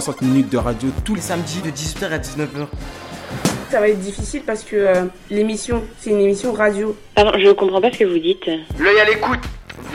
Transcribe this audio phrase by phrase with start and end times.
[0.00, 2.66] 60 minutes de radio tous les samedi de 18h à 19h.
[3.70, 6.96] Ça va être difficile parce que euh, l'émission, c'est une émission radio.
[7.14, 8.44] Pardon, je comprends pas ce que vous dites.
[8.80, 9.38] L'œil à l'écoute.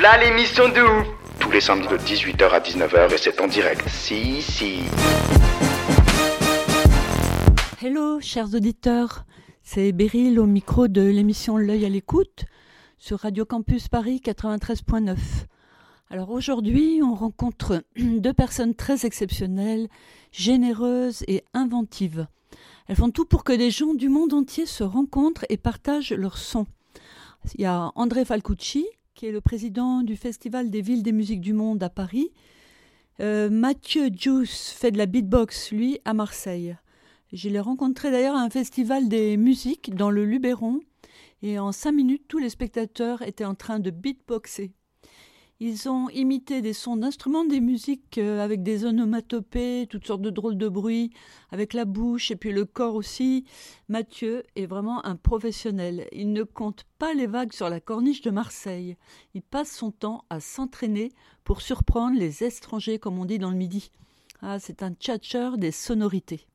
[0.02, 1.08] Là, l'émission de ouf.
[1.42, 3.84] tous les samedis de 18h à 19h et c'est en direct.
[3.90, 4.84] Si, si.
[7.84, 9.26] Hello, chers auditeurs.
[9.64, 12.46] C'est Beryl au micro de l'émission L'œil à l'écoute
[13.00, 15.18] sur Radio Campus Paris 93.9.
[16.12, 19.88] Alors aujourd'hui, on rencontre deux personnes très exceptionnelles,
[20.32, 22.26] généreuses et inventives.
[22.88, 26.40] Elles font tout pour que des gens du monde entier se rencontrent et partagent leur
[26.40, 26.66] son.
[27.54, 31.42] Il y a André Falcucci, qui est le président du Festival des villes des musiques
[31.42, 32.32] du monde à Paris.
[33.20, 36.76] Euh, Mathieu Juice fait de la beatbox, lui, à Marseille.
[37.34, 40.80] Je l'ai rencontré d'ailleurs à un festival des musiques dans le Luberon.
[41.44, 44.72] Et en cinq minutes, tous les spectateurs étaient en train de beatboxer.
[45.62, 50.30] Ils ont imité des sons d'instruments des musiques euh, avec des onomatopées, toutes sortes de
[50.30, 51.12] drôles de bruits,
[51.52, 53.44] avec la bouche et puis le corps aussi.
[53.90, 56.08] Mathieu est vraiment un professionnel.
[56.14, 58.96] Il ne compte pas les vagues sur la corniche de Marseille.
[59.34, 61.12] Il passe son temps à s'entraîner
[61.44, 63.92] pour surprendre les étrangers, comme on dit dans le midi.
[64.42, 66.48] Ah, c'est un tchatcheur des sonorités.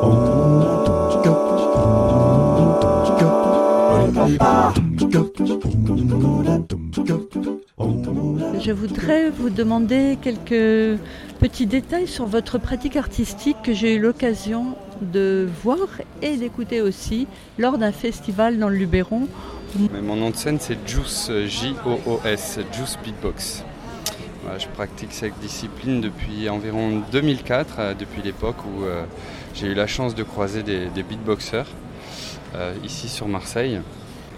[0.00, 0.67] Oh.
[8.60, 11.00] Je voudrais vous demander quelques
[11.40, 15.78] petits détails sur votre pratique artistique que j'ai eu l'occasion de voir
[16.20, 19.28] et d'écouter aussi lors d'un festival dans le Luberon.
[20.02, 23.64] Mon nom de scène c'est Juice, J-O-O-S, Juice Beatbox.
[24.58, 29.04] Je pratique cette discipline depuis environ 2004, euh, depuis l'époque où euh,
[29.54, 31.66] j'ai eu la chance de croiser des, des beatboxers
[32.54, 33.80] euh, ici sur Marseille.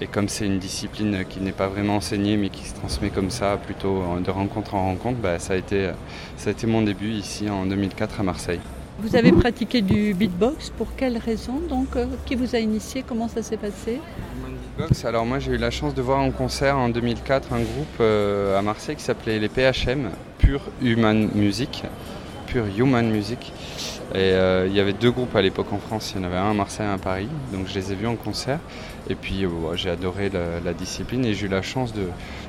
[0.03, 3.31] Et comme c'est une discipline qui n'est pas vraiment enseignée mais qui se transmet comme
[3.31, 5.91] ça, plutôt de rencontre en rencontre, bah, ça, a été,
[6.37, 8.61] ça a été mon début ici en 2004 à Marseille.
[9.03, 13.29] Vous avez pratiqué du beatbox, pour quelle raison donc euh, Qui vous a initié Comment
[13.29, 13.99] ça s'est passé?
[14.77, 17.87] Beatbox, alors moi j'ai eu la chance de voir en concert en 2004 un groupe
[18.01, 21.85] euh, à Marseille qui s'appelait les PHM, Pure Human Music.
[22.47, 23.53] Pure Human Music.
[24.15, 26.51] Euh, il y avait deux groupes à l'époque en France, il y en avait un
[26.51, 28.59] à Marseille et un à Paris, donc je les ai vus en concert.
[29.09, 32.03] Et puis euh, j'ai adoré la, discipline et j'ai eu la chance de,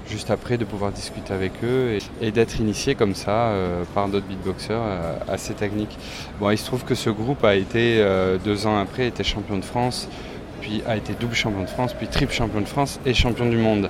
[0.07, 4.27] juste après de pouvoir discuter avec eux et, d'être initié comme ça euh, par d'autres
[4.27, 5.97] beatboxers à, à, ces techniques.
[6.39, 8.05] Bon, il se trouve que ce groupe a été,
[8.43, 10.07] deux ans après, était champion de France,
[10.61, 13.57] puis a été double champion de France, puis triple champion de France et champion du
[13.57, 13.89] monde.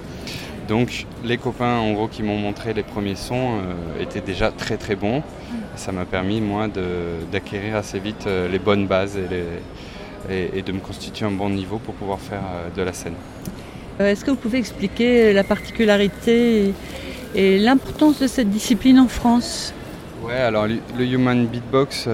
[0.72, 4.78] Donc les copains en gros qui m'ont montré les premiers sons euh, étaient déjà très
[4.78, 5.22] très bons.
[5.76, 6.70] Ça m'a permis moi
[7.30, 11.32] d'acquérir assez vite euh, les bonnes bases et, les, et, et, de me constituer un
[11.32, 13.16] bon niveau pour pouvoir faire euh, de la scène.
[14.00, 16.74] Est-ce que vous pouvez expliquer la particularité et,
[17.36, 19.74] et l'importance de cette discipline en France?
[20.24, 22.08] Ouais, alors le Human Beatbox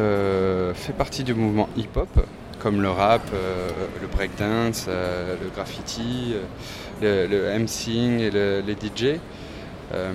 [0.73, 2.09] fait partie du mouvement hip-hop,
[2.57, 3.21] comme le rap,
[4.01, 6.33] le breakdance, le graffiti,
[7.01, 9.19] le, le MCing et le, les DJ.
[9.93, 10.11] Euh,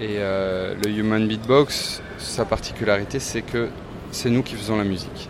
[0.00, 3.68] et euh, le Human Beatbox, sa particularité, c'est que
[4.12, 5.28] c'est nous qui faisons la musique.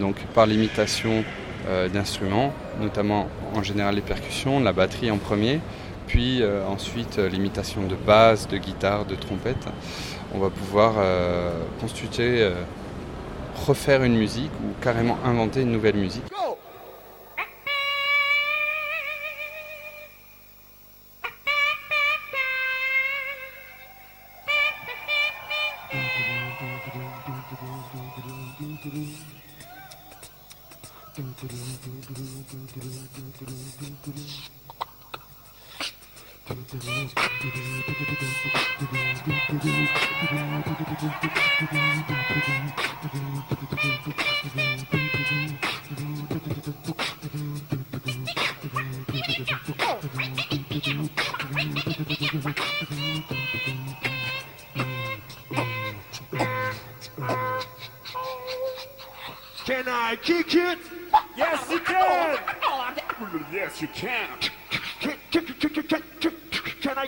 [0.00, 1.22] Donc par l'imitation
[1.68, 5.60] euh, d'instruments, notamment en général les percussions, la batterie en premier,
[6.06, 9.66] puis ensuite l'imitation de basse, de guitare, de trompette,
[10.32, 10.94] on va pouvoir
[11.80, 12.48] constituer,
[13.66, 16.22] refaire une musique ou carrément inventer une nouvelle musique.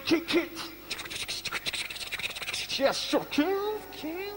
[0.08, 0.50] kick, kick.
[2.78, 3.46] Yes, sure, kick,
[3.93, 4.27] kick.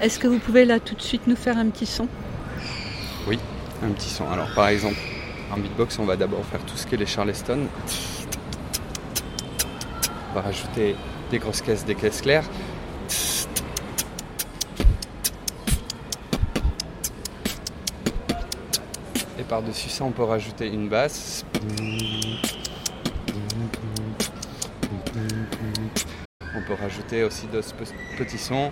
[0.00, 2.06] Est-ce que vous pouvez là tout de suite nous faire un petit son?
[3.26, 3.38] Oui,
[3.82, 4.30] un petit son.
[4.30, 4.98] Alors par exemple,
[5.52, 7.66] en beatbox, on va d'abord faire tout ce qui est les Charleston.
[10.30, 10.94] On va rajouter
[11.30, 12.44] des grosses caisses, des caisses claires.
[19.60, 21.44] Par-dessus ça, on peut rajouter une basse.
[26.56, 27.74] On peut rajouter aussi d'autres
[28.16, 28.70] petits sons.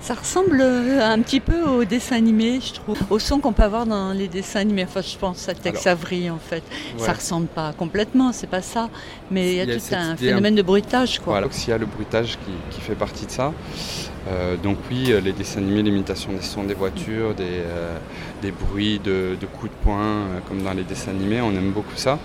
[0.00, 3.62] Ça ressemble euh, un petit peu au dessin animé, je trouve, au son qu'on peut
[3.62, 4.84] avoir dans les dessins animés.
[4.84, 6.62] Enfin, je pense à Tex Avery, en fait.
[6.98, 7.04] ouais.
[7.06, 8.90] Ça ressemble pas complètement, c'est pas ça.
[9.30, 11.32] Mais il y a, Il y a tout un phénomène de bruitage, quoi.
[11.40, 13.52] Voilà, s'il y a le bruitage qui, qui fait partie de ça.
[14.26, 17.98] Euh, donc oui, euh, les dessins animés, l'imitation des sons des voitures, des, euh,
[18.60, 22.18] bruits de, coups de poing, comme dans les dessins animés, on aime beaucoup ça.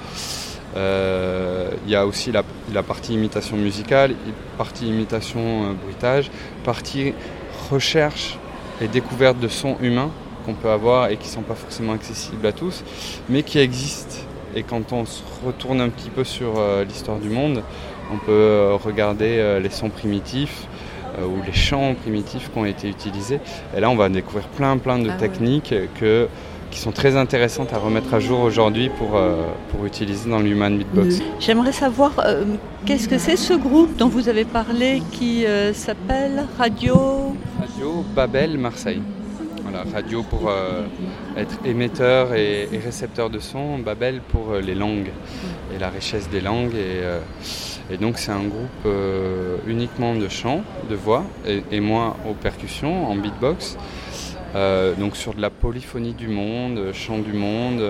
[0.75, 2.43] Il y a aussi la,
[2.73, 4.13] la partie imitation musicale,
[4.57, 6.29] partie imitation bruitage,
[6.63, 7.13] partie
[7.71, 8.37] recherche
[8.81, 10.11] et découverte de sons humains
[10.45, 12.83] qu'on peut avoir et qui ne sont pas forcément accessibles à tous,
[13.29, 14.17] mais qui existent.
[14.55, 17.63] Et quand on se retourne un petit peu sur l'histoire du monde,
[18.11, 20.67] on peut regarder les sons primitifs
[21.25, 23.39] ou les chants primitifs qui ont été utilisés.
[23.75, 25.19] Et là, on va découvrir plein, plein de Ah ouais.
[25.19, 26.27] techniques que,
[26.71, 30.77] qui sont très intéressantes à remettre à jour aujourd'hui pour, euh, pour utiliser dans l'human
[30.77, 31.21] beatbox.
[31.39, 32.43] J'aimerais savoir euh,
[32.85, 36.95] qu'est-ce que c'est ce groupe dont vous avez parlé qui euh, s'appelle Radio.
[37.59, 39.01] Radio Babel Marseille.
[39.75, 40.83] Radio pour euh,
[41.37, 45.11] être émetteur et, récepteur de son, Babel pour euh, les langues
[45.73, 46.73] et la richesse des langues.
[46.73, 47.19] Et, euh,
[47.99, 48.87] donc c'est un groupe
[49.65, 50.61] uniquement de chant,
[50.91, 53.77] de voix, et, et moi aux percussions, en beatbox.
[54.99, 57.81] Donc sur de la polyphonie du monde, chant du monde,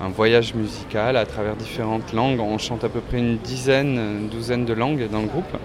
[0.00, 2.40] un voyage musical à travers différentes langues.
[2.40, 5.56] On chante à peu près une dizaine, une douzaine de langues dans le groupe.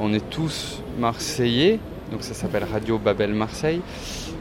[0.00, 1.78] On est tous marseillais,
[2.10, 3.80] donc ça s'appelle Radio Babel Marseille.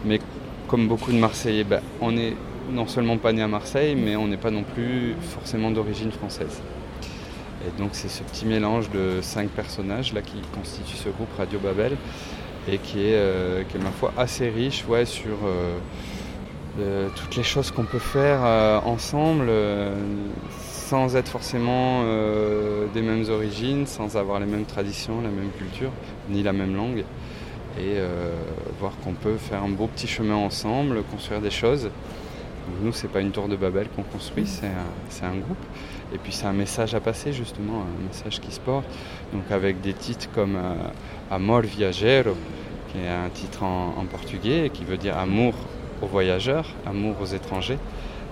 [0.05, 0.19] Mais
[0.67, 2.33] comme beaucoup de Marseillais, ben, on est
[2.71, 6.61] non seulement pas né à Marseille, mais on n'est pas non plus forcément d'origine française.
[7.65, 11.59] Et donc c'est ce petit mélange de cinq personnages là qui constitue ce groupe Radio
[11.59, 11.97] Babel
[12.71, 15.77] et qui est, euh, ma foi assez riche ouais, sur euh,
[16.79, 19.49] euh, toutes les choses qu'on peut faire euh, ensemble.
[20.59, 22.03] Sans être forcément
[22.93, 25.91] des mêmes origines, sans avoir les mêmes traditions, la même culture,
[26.29, 27.03] ni la même langue.
[27.79, 28.31] Et euh,
[28.79, 31.83] voir qu'on peut faire un beau petit chemin ensemble, construire des choses.
[31.83, 35.57] Donc nous, c'est pas une tour de Babel qu'on construit, c'est un, un, groupe.
[36.13, 38.85] Et puis c'est un message à passer justement, un message qui se porte.
[39.31, 40.73] Donc avec des titres comme euh,
[41.31, 42.35] Amor Viajero,
[42.91, 45.53] qui est un titre en, en portugais qui veut dire amour
[46.01, 47.77] aux voyageurs, amour aux étrangers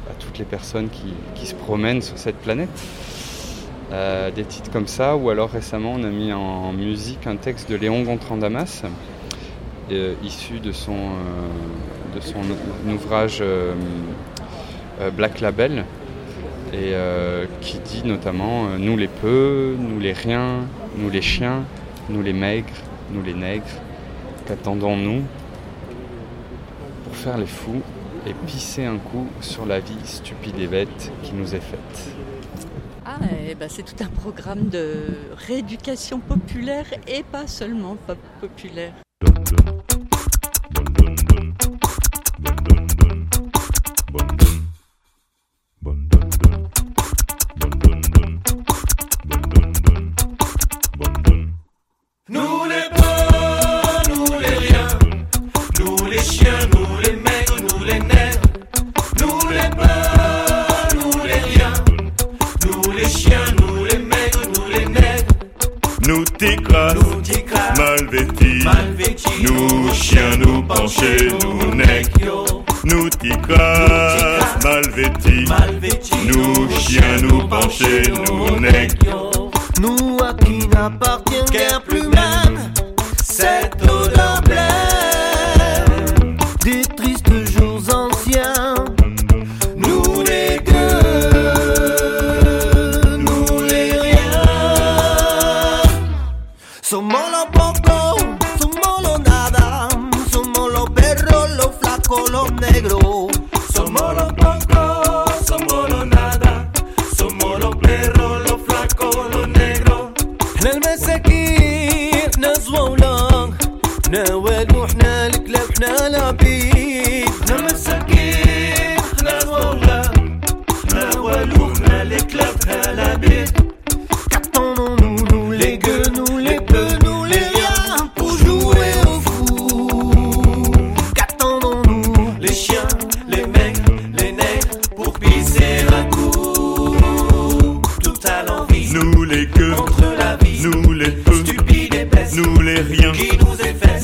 [0.10, 2.70] à toutes les personnes qui, qui, se promènent sur cette planète.
[3.92, 7.70] Euh, des titres comme ça, ou alors récemment on a mis en musique un texte
[7.70, 8.84] de Léon Gontran Damas,
[10.24, 13.74] issu de son, euh, ouvrage euh,
[15.15, 15.86] Black Label,
[16.74, 16.94] et
[17.62, 20.62] qui dit notamment Nous les peu, nous les riens,
[20.98, 21.63] nous les chiens,
[22.10, 22.74] nous les maigres,
[23.12, 23.63] nous les nègres,
[24.48, 25.24] qu'attendons-nous
[27.04, 27.82] pour faire les fous
[28.27, 32.10] et pisser un coup sur la vie stupide et bête qui nous est faite.
[33.06, 35.04] Ah, eh ben c'est tout un programme de
[35.48, 39.05] rééducation populaire et pas seulement pop populaire.
[71.06, 71.45] Nous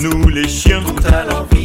[0.02, 1.61] nous les chiens, Tout à l'envie,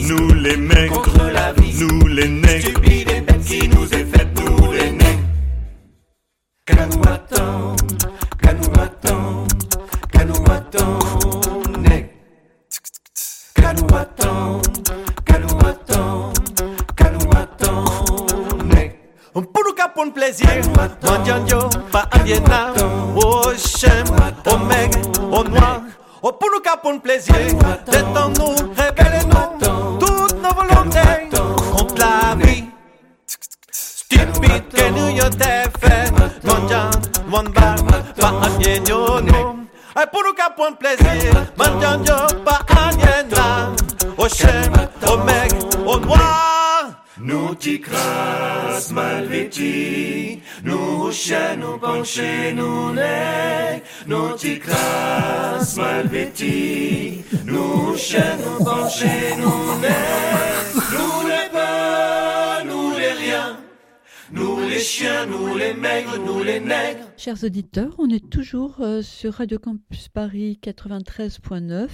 [67.27, 71.89] Chers auditeurs, on est toujours euh, sur Radio Campus Paris 93.9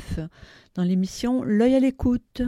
[0.75, 2.43] dans l'émission L'œil à l'écoute.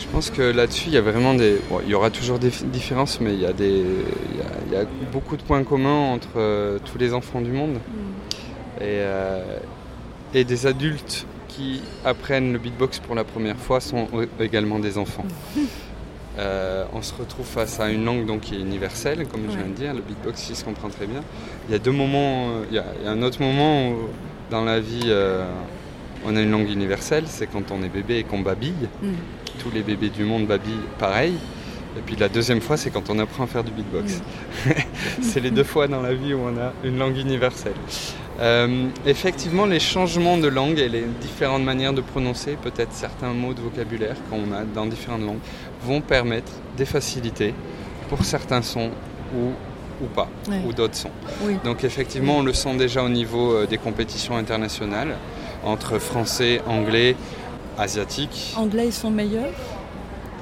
[0.00, 1.60] Je pense que là-dessus, il y a vraiment des.
[1.70, 3.84] Bon, il y aura toujours des différences, mais il y a, des...
[4.32, 7.40] il y a, il y a beaucoup de points communs entre euh, tous les enfants
[7.40, 7.76] du monde
[8.78, 9.60] et, euh,
[10.34, 14.08] et des adultes qui apprennent le beatbox pour la première fois sont
[14.40, 15.26] également des enfants.
[16.38, 19.66] Euh, on se retrouve face à une langue donc, qui est universelle, comme je viens
[19.66, 21.22] de dire, le beatbox il se comprend très bien.
[21.68, 23.90] Il y a deux moments, euh, il y a, il y a un autre moment
[23.90, 24.08] où
[24.50, 25.44] dans la vie euh,
[26.26, 28.88] on a une langue universelle, c'est quand on est bébé et qu'on babille.
[29.02, 29.12] Mm.
[29.60, 31.34] Tous les bébés du monde babillent pareil.
[31.96, 34.20] Et puis la deuxième fois, c'est quand on apprend à faire du beatbox.
[35.22, 37.74] c'est les deux fois dans la vie où on a une langue universelle.
[38.40, 43.54] Euh, effectivement, les changements de langue et les différentes manières de prononcer, peut-être certains mots
[43.54, 45.38] de vocabulaire qu'on a dans différentes langues,
[45.82, 47.54] vont permettre des facilités
[48.08, 48.90] pour certains sons
[49.36, 49.52] ou
[50.02, 50.28] ou pas,
[50.66, 51.10] ou d'autres sons.
[51.42, 51.56] Oui.
[51.64, 55.14] Donc effectivement, on le sent déjà au niveau euh, des compétitions internationales,
[55.64, 57.14] entre français, anglais,
[57.78, 58.54] asiatiques.
[58.56, 59.52] Anglais, ils sont meilleurs?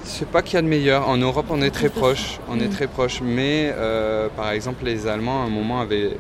[0.04, 1.08] C'est pas qu'il y a de meilleur.
[1.08, 2.40] En Europe, on est très proche.
[2.48, 3.20] On est très proche.
[3.22, 6.16] Mais euh, par exemple, les Allemands, à un moment, avaient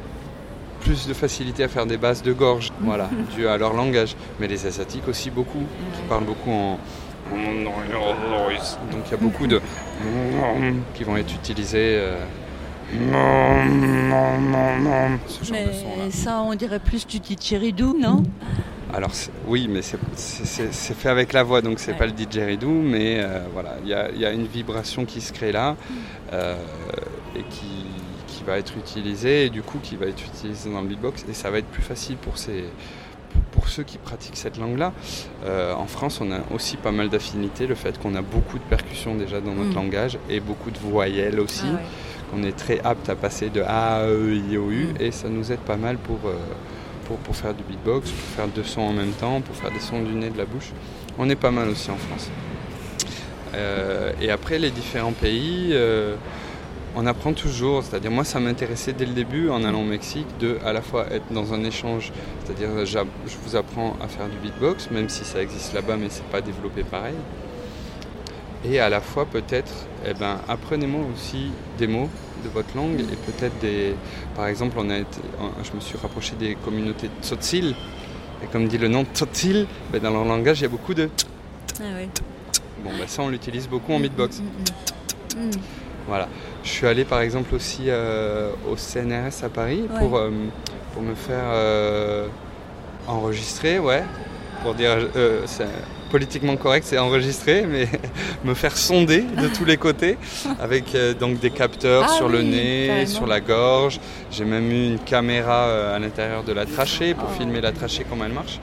[0.84, 4.14] plus de facilité à faire des basses de gorge, voilà, dû à leur langage.
[4.40, 6.78] Mais les Asiatiques aussi beaucoup, qui parlent beaucoup en.
[7.32, 9.60] Donc il y a beaucoup de.
[10.94, 11.96] qui vont être utilisés.
[11.98, 12.16] euh,
[15.28, 18.22] ce genre Mais de ça, on dirait plus du didgeridoo, non?
[18.94, 19.10] Alors
[19.46, 19.96] oui, mais c'est-
[20.94, 21.96] fait avec la voix, donc c'est Ouais.
[21.98, 25.22] pas le didgeridoo, mais euh, voilà, il y a, il y a une vibration qui
[25.22, 25.76] se crée là
[26.34, 26.56] euh,
[27.34, 27.86] et qui,
[28.42, 31.32] qui va être utilisée et du coup qui va être utilisée dans le beatbox et
[31.32, 32.64] ça va être plus facile pour ces
[33.52, 34.92] pour ceux qui pratiquent cette langue-là.
[35.46, 38.62] Euh, en France, on a aussi pas mal d'affinités, le fait qu'on a beaucoup de
[38.64, 39.74] percussions déjà dans notre Mm.
[39.74, 41.80] langage et beaucoup de voyelles aussi, Ah ouais.
[42.30, 45.02] qu'on est très apte à passer de A à E, I, O, U Mm.
[45.02, 46.34] et ça nous aide pas mal pour, euh,
[47.06, 49.80] pour, pour faire du beatbox, pour faire deux sons en même temps, pour faire des
[49.80, 50.70] sons du nez, de la bouche.
[51.18, 52.28] On est pas mal aussi en France.
[53.54, 55.70] Euh, et après, les différents pays,
[56.94, 57.82] on apprend toujours.
[57.82, 61.06] C'est-à-dire, moi, ça m'intéressait dès le début, en allant au Mexique, de à la fois
[61.10, 62.12] être dans un échange,
[62.44, 66.06] c'est-à-dire, j'a- je vous apprends à faire du beatbox, même si ça existe là-bas, mais
[66.10, 67.14] c'est pas développé pareil.
[68.64, 69.72] Et à la fois, peut-être,
[70.06, 72.08] eh ben, apprenez-moi aussi des mots
[72.44, 73.94] de votre langue et peut-être des.
[74.36, 75.18] Par exemple, on a été,
[75.64, 77.74] je me suis rapproché des communautés tzotzil.
[78.42, 81.08] Et comme dit le nom tzotzil, ben, dans leur langage, il y a beaucoup de.
[81.80, 82.08] Ah ouais.
[82.84, 84.40] Bon, ben, ça, on l'utilise beaucoup en beatbox.
[84.40, 85.50] Mm, mm, mm.
[86.08, 86.28] Voilà.
[86.64, 89.98] Je suis allé par exemple aussi euh, au CNRS à Paris Ouais.
[89.98, 90.30] pour, euh,
[90.94, 92.26] pour me faire euh,
[93.06, 94.04] enregistrer, ouais.
[94.62, 94.96] Pour dire,
[95.46, 95.66] c'est
[96.10, 97.88] politiquement correct, c'est enregistrer, mais
[98.44, 100.18] me faire sonder de tous les côtés
[100.60, 103.06] avec euh, donc des capteurs Ah sur le nez, carrément.
[103.10, 103.98] sur la gorge.
[104.30, 108.04] J'ai même eu une caméra euh, à l'intérieur de la trachée pour filmer la trachée
[108.08, 108.60] comment elle marche.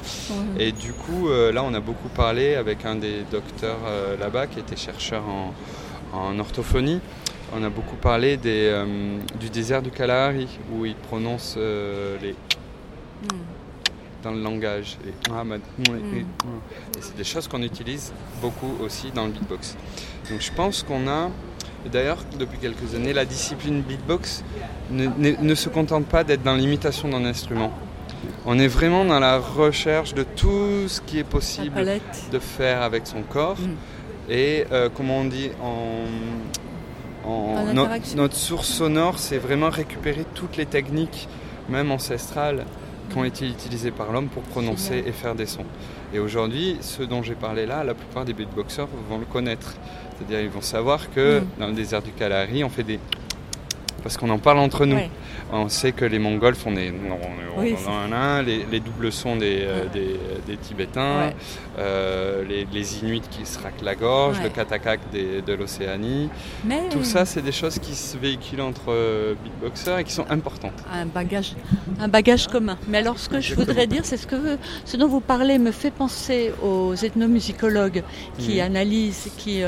[0.58, 3.80] Et du coup, euh, là, on a beaucoup parlé avec un des docteurs
[4.22, 5.54] là-bas qui était chercheur en,
[6.18, 7.02] en orthophonie.
[7.56, 12.34] On a beaucoup parlé des, euh, du désert du Kalahari, où il prononce euh, les
[13.22, 13.28] Mm.
[14.24, 14.98] dans le langage.
[15.04, 16.26] Les ah, ma- les- Et
[17.02, 19.76] c'est des choses qu'on utilise beaucoup aussi dans le beatbox.
[20.30, 21.30] Donc je pense qu'on a,
[21.86, 24.44] et d'ailleurs depuis quelques années, la discipline beatbox
[24.92, 27.74] ne, ne- ne se contente pas d'être dans l'imitation d'un instrument.
[28.46, 31.76] On est vraiment dans la recherche de tout ce qui est possible
[32.32, 33.58] de faire avec son corps.
[33.60, 34.32] Mm.
[34.32, 36.04] Et euh, comment on dit en,
[37.26, 38.18] en- En no- interaction.
[38.18, 41.28] notre source sonore, c'est vraiment récupérer toutes les techniques,
[41.70, 42.66] même ancestrales,
[43.10, 45.66] qui ont été utilisées par l'homme pour prononcer et faire des sons.
[46.14, 49.76] Et aujourd'hui, ce dont j'ai parlé là, la plupart des beatboxers vont le connaître.
[50.18, 51.44] C'est-à-dire, ils vont savoir que Mm.
[51.60, 53.00] dans le désert du Kalahari, on fait des
[54.02, 54.96] parce qu'on en parle entre nous.
[54.96, 55.10] Ouais.
[55.52, 56.92] On sait que les Mongols font des
[57.58, 57.76] Oui,
[58.46, 59.90] les, les doubles sons des, euh, Ouais.
[59.94, 61.36] des, des Tibétains, Ouais.
[61.80, 64.44] euh, les, les Inuits qui se raclent la gorge, Ouais.
[64.46, 66.30] le katakak des- de l'Océanie.
[66.66, 70.26] Mais Tout ça, c'est des choses qui se véhiculent entre euh, beatboxers et qui sont
[70.30, 70.74] importantes.
[70.92, 71.54] un bagage,
[72.00, 72.78] un bagage commun.
[72.88, 75.72] Mais alors, ce que je voudrais dire, c'est ce que ce dont vous parlez me
[75.72, 78.04] fait penser aux ethnomusicologues
[78.38, 78.62] qui Mhm.
[78.62, 79.64] analysent, qui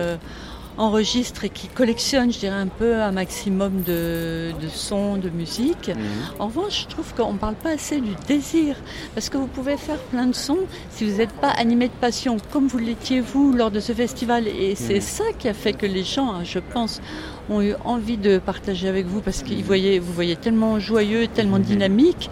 [0.78, 5.90] enregistrent et qui collectionnent, je dirais, un peu un maximum de, de sons, de musique.
[5.90, 5.96] Mhm.
[6.40, 8.76] En revanche, je trouve qu'on ne parle pas assez du désir.
[9.14, 12.38] Parce que vous pouvez faire plein de sons si vous n'êtes pas animé de passion,
[12.52, 14.48] comme vous l'étiez vous lors de ce festival.
[14.48, 15.02] Et c'est Mhm.
[15.02, 17.02] ça qui a fait que les gens, hein, je pense,
[17.50, 21.58] ont eu envie de partager avec vous parce qu'ils voyaient, vous voyez tellement joyeux, tellement
[21.58, 21.64] Mhm.
[21.64, 22.30] dynamique.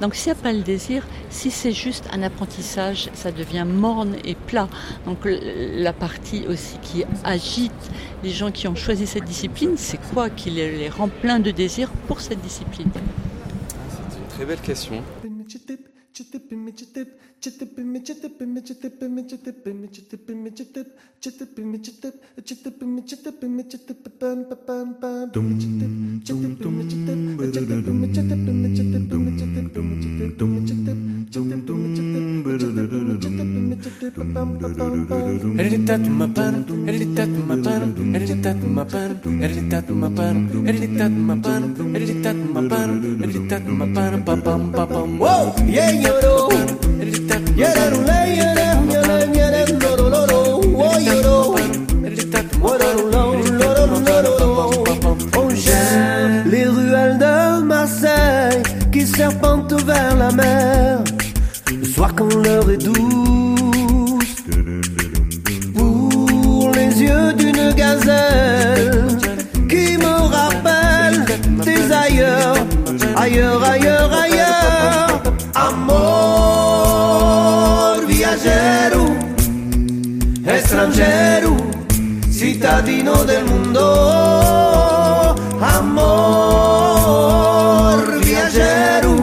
[0.00, 4.16] Donc s'il n'y a pas le désir, si c'est juste un apprentissage, ça devient morne
[4.24, 4.68] et plat.
[5.04, 7.72] Donc la partie aussi qui agite
[8.22, 11.50] les gens qui ont choisi cette discipline, c'est quoi qui les, les rend pleins de
[11.50, 12.90] désir pour cette discipline?
[13.90, 15.02] C'est une très belle question.
[45.18, 45.54] Whoa!
[45.66, 46.89] Yeah, you know.
[55.54, 61.04] J'aime les ruelles de Marseille qui serpentent vers la mer.
[61.70, 64.44] Le soir quand l'heure est douce.
[65.74, 69.06] Pour les yeux d'une gazelle
[69.68, 71.24] qui me rappelle
[71.64, 72.54] tes aïeux.
[73.16, 75.22] ailleurs, ailleurs, ailleurs.
[75.54, 76.09] Amor
[80.52, 81.54] Estrangero,
[82.28, 86.48] cittadino del mundo, amor,
[88.18, 89.14] viajero,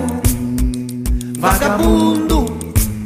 [1.38, 2.46] vagabundo,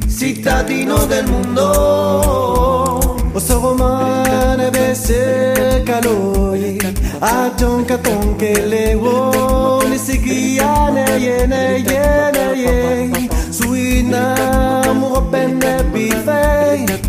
[0.08, 3.00] cittadino del mundo.
[3.34, 6.78] Oso romane bese caloi,
[7.20, 14.36] atonka tonke le wo, nisigiane yene yene yene, suina
[14.94, 15.22] muro
[15.92, 17.01] bifei,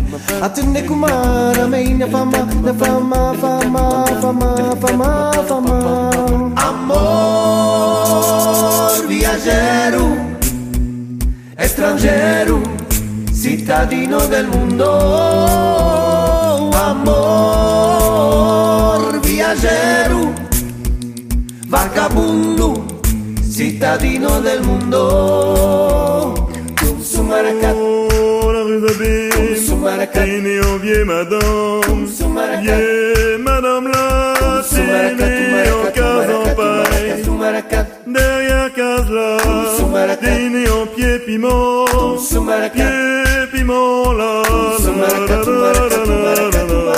[0.43, 3.81] Atene kumara meina fama, na fama, fama,
[4.21, 5.09] fama, fama,
[5.47, 5.77] fama.
[6.67, 7.87] Amor
[9.07, 10.05] viajero,
[11.57, 12.57] extranjero,
[13.31, 14.89] citadino del mundo.
[16.89, 18.01] Amor
[19.21, 20.33] viajero,
[21.69, 22.85] vagabundo,
[23.41, 26.33] citadino del mundo.
[27.01, 27.93] Sumaracat.
[28.53, 29.22] la rue
[30.03, 32.05] En vieux madame,
[32.61, 34.33] vieux madame là,
[34.69, 37.23] t'es né en case en paille,
[38.05, 39.37] derrière case là,
[40.69, 41.85] en pied piment,
[42.73, 42.83] pied
[43.53, 45.85] piment là, la, la, la, la,
[46.35, 46.95] la, la, la.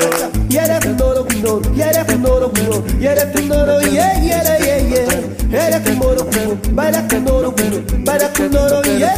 [0.50, 5.22] Yere fundoro fundoro, yere fundoro fundoro, yere fundoro, yeah, yeah, yeah, yeah.
[5.52, 9.16] Yere fundoro fundoro, baila fundoro fundoro, baila fundoro, yeah,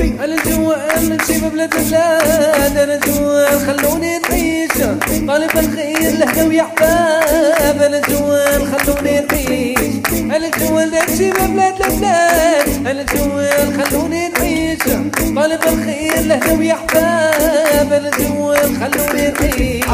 [0.00, 0.24] yeah.
[0.24, 2.76] أنا جوا نسيب بلاد البلاد.
[2.76, 4.72] أنا جوا خلوني نعيش.
[5.28, 7.82] طالب الخير له ويا أحباب.
[7.82, 9.78] أنا جوا خلوني نعيش.
[10.12, 12.86] أنا جوا نسيب بلاد البلاد.
[12.86, 14.82] أنا جوا خلوني نعيش.
[15.36, 17.92] طالب الخير له ويا أحباب.
[17.92, 19.84] أنا جوا خلوني نعيش.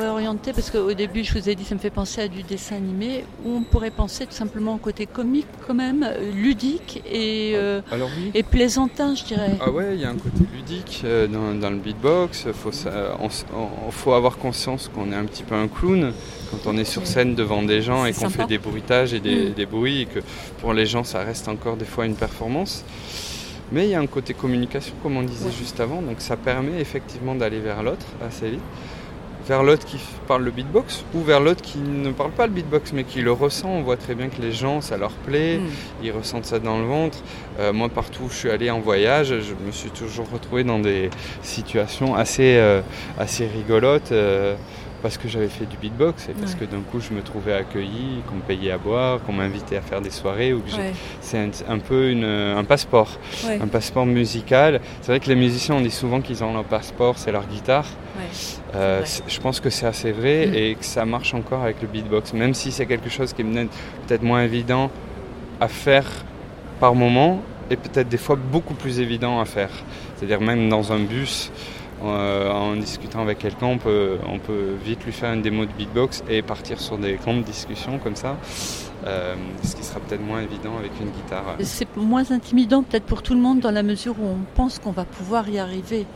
[0.00, 2.42] Pourrait orienter, parce qu'au début je vous ai dit ça me fait penser à du
[2.42, 7.02] dessin animé, ou on pourrait penser tout simplement au côté comique quand même, euh, ludique
[7.10, 8.30] et, euh, Alors oui.
[8.34, 9.56] et plaisantin je dirais.
[9.60, 12.46] Ah ouais, il y a un côté ludique euh, dans, dans le beatbox.
[12.54, 12.86] Faut, s-
[13.22, 16.12] on- faut avoir conscience qu'on est un petit peu un clown
[16.50, 19.50] quand on est sur scène devant des gens et qu'on fait des bruitages et des,
[19.50, 19.52] Mm.
[19.52, 20.20] des bruits et que
[20.60, 22.84] pour les gens ça reste encore des fois une performance.
[23.72, 26.80] Mais il y a un côté communication comme on disait juste avant, donc ça permet
[26.80, 28.60] effectivement d'aller vers l'autre assez vite.
[29.50, 32.92] Vers l'autre qui parle le beatbox ou vers l'autre qui ne parle pas le beatbox
[32.92, 33.68] mais qui le ressent.
[33.68, 36.04] On voit très bien que les gens, ça leur plaît, Mm.
[36.04, 37.18] ils ressentent ça dans le ventre.
[37.58, 40.78] Euh, moi, partout où je suis allé en voyage, je me suis toujours retrouvé dans
[40.78, 41.10] des
[41.42, 42.80] situations assez, euh,
[43.18, 44.54] assez rigolotes euh,
[45.02, 46.60] parce que j'avais fait du beatbox et parce Ouais.
[46.60, 49.80] que d'un coup je me trouvais accueilli, qu'on me payait à boire, qu'on m'invitait à
[49.80, 50.52] faire des soirées.
[50.52, 50.92] ou que j'ai- Ouais.
[51.20, 53.10] C'est un, un peu une, un passeport,
[53.46, 53.58] Ouais.
[53.62, 54.80] un passeport musical.
[55.00, 57.86] C'est vrai que les musiciens, on dit souvent qu'ils ont leur passeport, c'est leur guitare.
[58.74, 60.54] Euh, Je pense que c'est assez vrai Mm.
[60.54, 63.44] et que ça marche encore avec le beatbox, même si c'est quelque chose qui est
[64.06, 64.90] peut-être- moins évident
[65.60, 66.06] à faire
[66.78, 69.70] par moment et peut-être des fois beaucoup plus évident à faire.
[70.16, 71.50] C'est-à-dire même dans un bus,
[72.08, 76.22] en discutant avec quelqu'un, on peut, on peut vite lui faire une démo de beatbox
[76.28, 78.36] et partir sur des grandes discussions comme ça,
[79.06, 81.56] euh, ce qui sera peut-être moins évident avec une guitare.
[81.60, 84.92] C'est moins intimidant peut-être pour tout le monde dans la mesure où on pense qu'on
[84.92, 86.06] va pouvoir y arriver.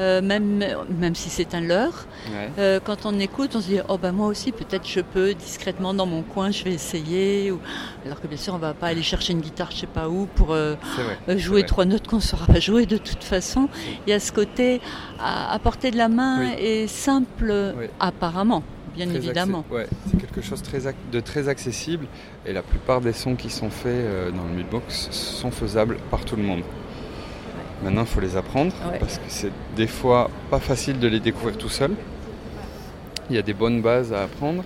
[0.00, 0.64] Euh, même,
[0.98, 2.50] même si c'est un leurre, Ouais.
[2.58, 5.92] Euh, quand on écoute, on se dit oh bah moi aussi peut-être je peux discrètement
[5.94, 7.50] dans mon coin, je vais essayer.
[7.50, 7.58] Ou...
[8.04, 10.26] Alors que bien sûr on va pas aller chercher une guitare je sais pas où
[10.26, 10.74] pour euh,
[11.26, 13.68] vrai, jouer trois notes qu'on ne saura pas jouer de toute façon.
[14.06, 14.80] Il y a ce côté
[15.18, 16.54] à, à portée de la main Oui.
[16.64, 17.86] et simple Oui.
[17.98, 18.62] apparemment,
[18.94, 19.64] bien Très évidemment.
[19.70, 20.80] ouais, c'est quelque chose très
[21.12, 22.06] de très accessible
[22.46, 26.24] et la plupart des sons qui sont faits euh, dans le beatbox sont faisables par
[26.24, 26.62] tout le monde.
[27.82, 28.98] Maintenant, il faut les apprendre Ouais.
[28.98, 31.92] parce que c'est des fois pas facile de les découvrir tout seul.
[33.30, 34.62] Il y a des bonnes bases à apprendre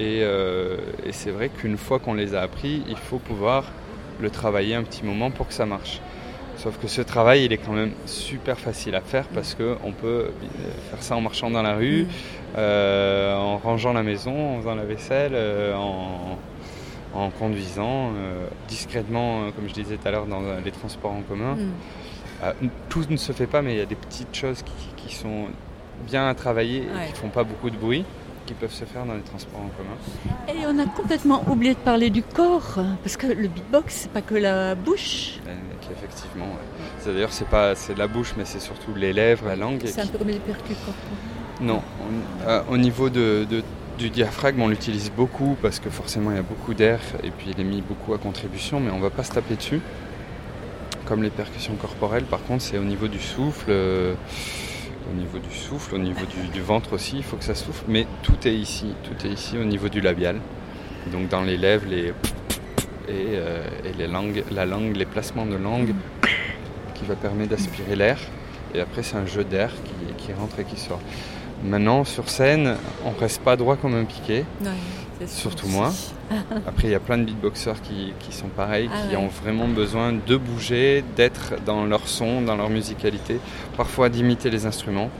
[0.00, 3.64] et, euh, et c'est vrai qu'une fois qu'on les a appris, il faut pouvoir
[4.20, 6.00] le travailler un petit moment pour que ça marche.
[6.56, 10.06] Sauf que ce travail, il est quand même super facile à faire parce qu'on peut
[10.06, 10.30] euh,
[10.90, 12.08] faire ça en marchant dans la rue, Mm.
[12.58, 16.38] euh, en rangeant la maison, en faisant la vaisselle, euh, en,
[17.14, 21.56] en conduisant, euh, discrètement, comme je disais tout à l'heure, dans les transports en commun.
[21.56, 21.70] Mm.
[22.42, 22.52] Euh,
[22.88, 25.46] tout ne se fait pas, mais il y a des petites choses qui, qui sont
[26.06, 27.08] bien à travailler Ouais.
[27.08, 28.04] et qui font pas beaucoup de bruit,
[28.44, 29.96] qui peuvent se faire dans les transports en commun.
[30.60, 34.20] Et on a complètement oublié de parler du corps, parce que le beatbox, c'est pas
[34.22, 35.54] que la bouche, Euh,
[35.92, 36.84] effectivement, ouais.
[36.98, 39.80] C'est- d'ailleurs, c'est pas c'est la bouche, mais c'est surtout les lèvres, la langue.
[39.86, 41.62] c'est un qui- peu comme les percus corporels.
[41.62, 43.62] Non, on- euh, au niveau de, de-
[43.96, 47.48] du diaphragme, on l'utilise beaucoup parce que forcément il y a beaucoup d'air et puis
[47.50, 49.80] il est mis beaucoup à contribution, mais on va pas se taper dessus.
[51.06, 54.14] Comme les percussions corporelles, par contre, c'est au niveau du souffle, euh,
[55.10, 58.06] au niveau du souffle, au niveau du, ventre aussi, il faut que ça souffle, mais
[58.22, 60.40] tout est ici, tout est ici au niveau du labial.
[61.12, 62.12] Donc dans les lèvres, les
[63.08, 63.64] et, euh,
[63.96, 65.94] les langues, la langue, les placements de langue
[66.94, 68.18] qui va permettre d'aspirer l'air.
[68.74, 69.70] Et après, c'est un jeu d'air
[70.18, 71.00] qui, rentre et qui sort.
[71.62, 74.44] Maintenant, sur scène, on reste pas droit comme un piqué.
[74.60, 74.70] Ouais,
[75.26, 75.92] Surtout moi.
[76.66, 79.22] Après, il y a plein de beatboxers qui, qui sont pareils, Ah qui ouais.
[79.22, 83.38] ont vraiment besoin de bouger, d'être dans leur son, dans leur musicalité,
[83.76, 85.10] parfois d'imiter les instruments.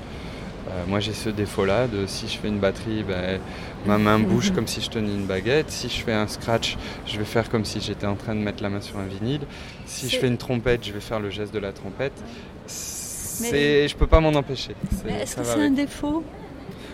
[0.69, 3.41] Euh, moi, j'ai ce défaut-là de si je fais une batterie, ben,
[3.87, 5.71] ma main bouge comme si je tenais une baguette.
[5.71, 8.63] Si je fais un scratch, je vais faire comme si j'étais en train de mettre
[8.63, 9.43] la main sur un vinyle.
[9.87, 12.21] Si je fais une trompette, je vais faire le geste de la trompette.
[12.67, 14.75] C'est, je peux pas m'en empêcher.
[15.05, 16.25] Mais est-ce que c'est un défaut?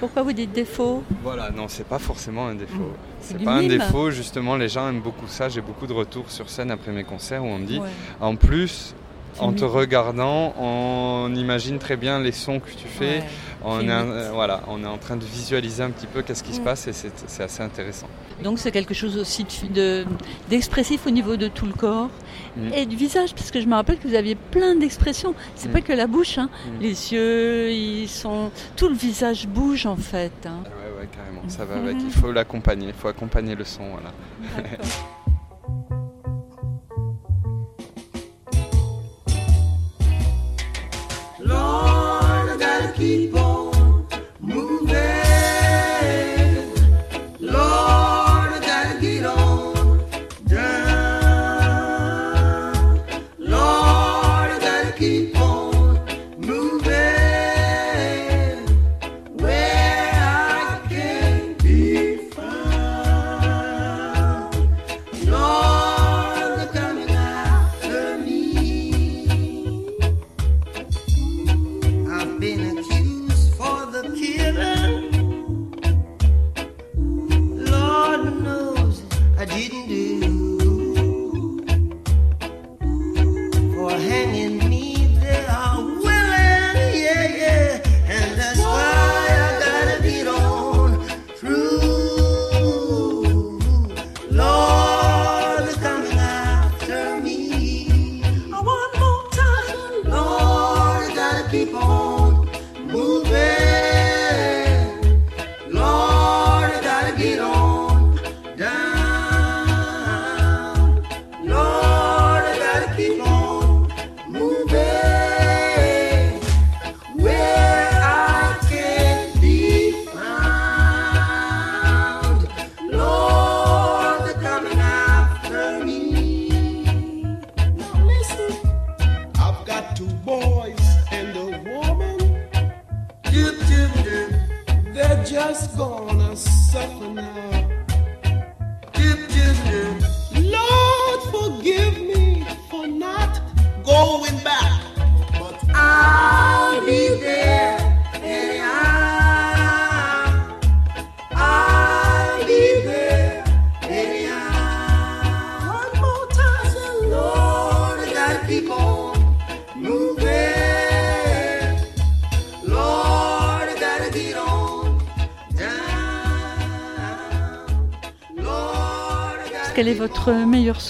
[0.02, 1.04] Pourquoi vous dites défaut?
[1.22, 2.90] Voilà, non, c'est pas forcément un défaut.
[3.20, 5.48] C'est C'est pas un défaut, justement, les gens aiment beaucoup ça.
[5.48, 7.88] J'ai beaucoup de retours sur scène après mes concerts où on me dit, Ouais.
[8.20, 8.96] en plus,
[9.38, 13.18] en te regardant, on imagine très bien les sons que tu fais.
[13.18, 13.24] Ouais,
[13.64, 16.42] On, est, un- euh, voilà, on est en train de visualiser un petit peu qu'est-ce
[16.42, 18.08] qui se passe et c'est assez intéressant.
[18.42, 20.06] Donc c'est quelque chose aussi de- de-
[20.50, 22.08] d'expressif au niveau de tout le corps
[22.56, 22.72] Mm.
[22.74, 25.34] et du visage, parce que je me rappelle que vous aviez plein d'expressions.
[25.54, 25.72] C'est Mm.
[25.72, 26.50] pas que la bouche, hein.
[26.66, 26.80] Mm.
[26.82, 30.32] les yeux, ils sont, tout le visage bouge en fait.
[30.44, 30.64] hein.
[30.64, 31.96] Ouais, ouais, carrément, ça va avec.
[32.02, 34.10] Il faut l'accompagner, il faut accompagner le son, voilà.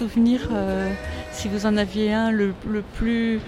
[0.03, 0.91] souvenir, euh,
[1.31, 3.41] si vous en aviez un, le, le plus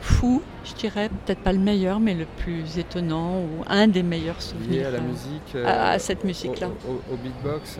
[0.00, 4.40] fou, je dirais, peut-être pas le meilleur, mais le plus étonnant, ou un des meilleurs
[4.40, 7.78] souvenirs Lié à la euh, musique à, euh, à cette musique-là Au, au- au beatbox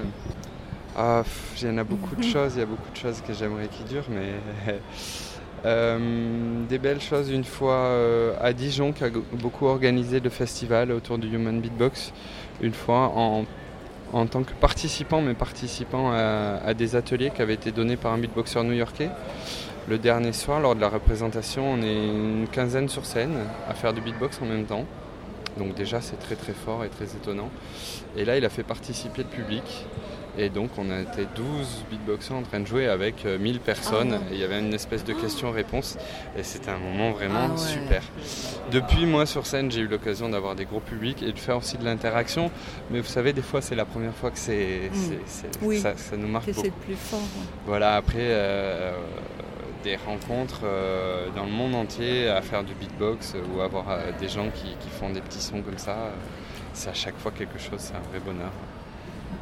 [0.97, 3.21] ah, pff, Il y en a beaucoup de choses, il y a beaucoup de choses
[3.27, 4.75] que j'aimerais qui durent, mais.
[5.65, 10.91] euh, des belles choses, une fois euh, à Dijon, qui a beaucoup organisé le festival
[10.91, 12.13] autour du Human Beatbox,
[12.61, 13.45] une fois en,
[14.13, 18.19] en tant que participant, mais participant à, des ateliers qui avaient été donnés par un
[18.19, 19.11] beatboxer new-yorkais.
[19.89, 23.37] Le dernier soir, lors de la représentation, on est une quinzaine sur scène
[23.69, 24.85] à faire du beatbox en même temps.
[25.59, 27.51] Donc déjà c'est très très fort et très étonnant.
[28.17, 29.87] Et là il a fait participer le public.
[30.39, 34.19] Et donc on a été 12 beatboxers en train de jouer avec euh, 1000 personnes.
[34.21, 34.31] Ah.
[34.31, 35.97] Et il y avait une espèce de question-réponse.
[36.39, 37.57] Et c'était un moment vraiment Ah ouais.
[37.59, 38.03] super.
[38.71, 41.79] Depuis moi sur scène j'ai eu l'occasion d'avoir des gros publics et de faire aussi
[41.79, 42.51] de l'interaction.
[42.91, 45.17] Mais vous savez des fois c'est la première fois que c'est, Mm.
[45.63, 46.67] Oui, ça, ça nous marque que beaucoup.
[46.67, 47.19] c'est plus fort.
[47.21, 47.47] ouais.
[47.67, 48.93] Voilà, après euh,
[49.85, 54.11] des rencontres euh, dans le monde entier à faire du beatbox euh, ou avoir euh,
[54.21, 56.11] des gens qui, qui font des petits sons comme ça, euh,
[56.73, 58.51] c'est à chaque fois quelque chose, c'est un vrai bonheur.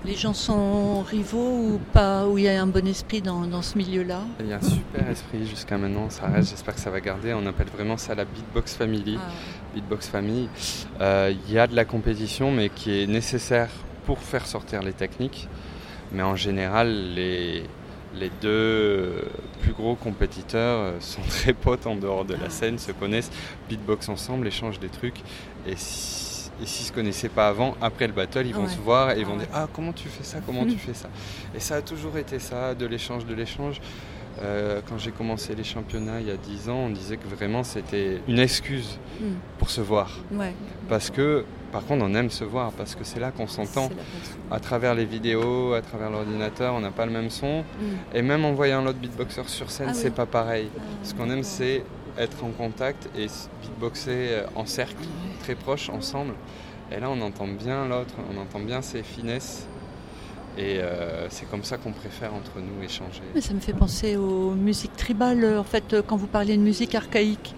[0.04, 1.38] Les gens sont rivaux
[1.74, 4.20] ou pas, où il y a un bon esprit dans, dans ce milieu-là?
[4.40, 7.32] Il y a un super esprit jusqu'à maintenant, ça reste, j'espère que ça va garder.
[7.32, 9.30] On appelle vraiment ça la Beatbox Family, Ah.
[9.74, 10.48] Beatbox Family.
[11.00, 13.70] Euh, Il y a de la compétition, mais qui est nécessaire
[14.04, 15.48] pour faire sortir les techniques.
[16.12, 17.62] Mais en général, les,
[18.14, 19.24] les deux
[19.62, 23.30] plus gros compétiteurs euh, sont très potes en dehors de la scène, se connaissent,
[23.70, 25.20] beatbox ensemble, échangent des trucs.
[25.66, 26.23] Et si,
[26.62, 28.68] et s'ils se connaissaient pas avant, après le battle, ils vont Ouais.
[28.70, 29.38] se voir et ils Ah vont ouais.
[29.40, 31.08] dire Ah, comment tu fais ça Comment tu fais ça?
[31.54, 33.80] Et ça a toujours été ça, de l'échange, de l'échange.
[34.42, 37.62] Euh, quand j'ai commencé les championnats il y a 10 ans, on disait que vraiment
[37.62, 39.34] c'était une excuse Mm.
[39.58, 40.10] pour se voir.
[40.32, 40.52] Ouais.
[40.88, 43.90] Parce que, par contre, on aime se voir parce que c'est là qu'on s'entend.
[44.50, 47.60] À travers les vidéos, à travers l'ordinateur, on n'a pas le même son.
[47.60, 47.64] Mm.
[48.16, 50.00] Et même en voyant l'autre beatboxer sur scène, Ah oui.
[50.02, 50.68] c'est pas pareil.
[51.04, 51.84] Ce qu'on aime, c'est
[52.18, 53.26] être en contact et
[53.78, 54.94] beatboxer euh, en cercle,
[55.42, 56.34] très proche, ensemble.
[56.92, 59.66] Et là, on entend bien l'autre, on entend bien ses finesses.
[60.56, 63.22] Et euh, c'est comme ça qu'on préfère entre nous échanger.
[63.34, 65.42] Mais ça me fait penser aux musiques tribales.
[65.42, 67.54] euh, En fait, quand vous parlez de musique archaïque,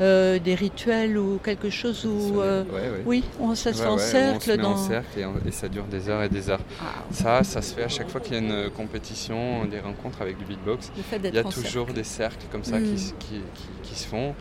[0.00, 3.02] euh, des rituels ou quelque chose où, euh, Ouais, ouais.
[3.06, 4.36] oui, on, ça se Ouais, fait en cercle.
[4.36, 4.70] On se met dans...
[4.72, 6.60] en cercle et, on- et ça dure des heures et des heures.
[7.10, 10.38] Ça, ça se fait à chaque fois qu'il y a une compétition, des rencontres avec
[10.38, 10.92] du beatbox.
[11.24, 11.92] Il y a toujours cercle.
[11.94, 12.84] des cercles comme ça Mm.
[12.84, 14.34] qui, s- qui- qui- qui se font.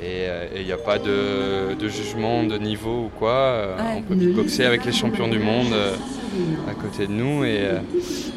[0.00, 3.30] Et euh, il n'y a pas de, de jugement de niveau ou quoi.
[3.32, 3.82] Euh, Ouais.
[3.98, 5.94] On peut beatboxer avec les champions du monde euh,
[6.70, 7.44] à côté de nous.
[7.44, 7.78] Et, euh,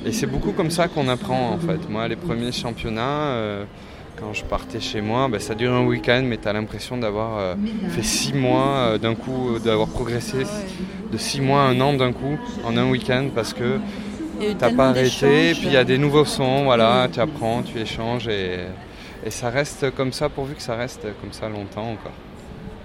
[0.05, 1.87] et c'est beaucoup comme ça qu'on apprend en fait.
[1.89, 3.01] Moi, les premiers championnats,
[3.35, 3.63] euh,
[4.19, 7.37] quand je partais chez moi, bah, ça dure un week-end, mais tu as l'impression d'avoir
[7.37, 7.55] euh,
[7.89, 10.37] fait six mois euh, d'un coup, euh, d'avoir progressé
[11.11, 13.77] de six mois à un an d'un coup en un week-end parce que
[14.57, 15.51] t'as pas arrêté.
[15.53, 18.57] Puis il y a des nouveaux sons, voilà, tu apprends, tu échanges et,
[19.25, 22.13] et ça reste comme ça pourvu que ça reste comme ça longtemps encore.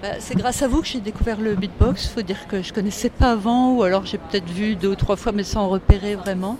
[0.01, 2.05] Bah, c'est grâce à vous que j'ai découvert le beatbox.
[2.05, 4.95] Il faut dire que je connaissais pas avant, ou alors j'ai peut-être vu deux ou
[4.95, 6.57] trois fois, mais sans repérer vraiment.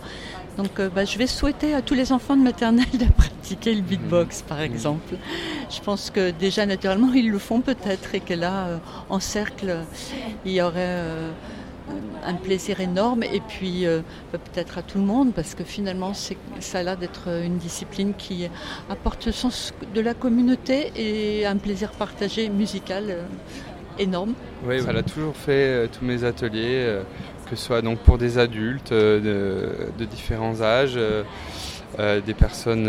[0.57, 3.81] Donc euh, bah, je vais souhaiter à tous les enfants de maternelle de pratiquer le
[3.81, 5.15] beatbox, par exemple.
[5.69, 8.77] Je pense que déjà naturellement ils le font peut-être et que là, euh,
[9.09, 9.77] en cercle,
[10.43, 11.31] il y aurait euh,
[12.25, 16.37] un plaisir énorme et puis euh, peut-être à tout le monde parce que finalement c'est-
[16.59, 18.49] ça a l'air d'être une discipline qui
[18.89, 23.21] apporte le sens de la communauté et un plaisir partagé musical euh,
[23.99, 24.33] énorme.
[24.65, 26.99] Oui, a toujours fait euh, tous mes ateliers,
[27.49, 30.99] que ce soit donc pour des adultes de, de différents âges,
[31.97, 32.87] des personnes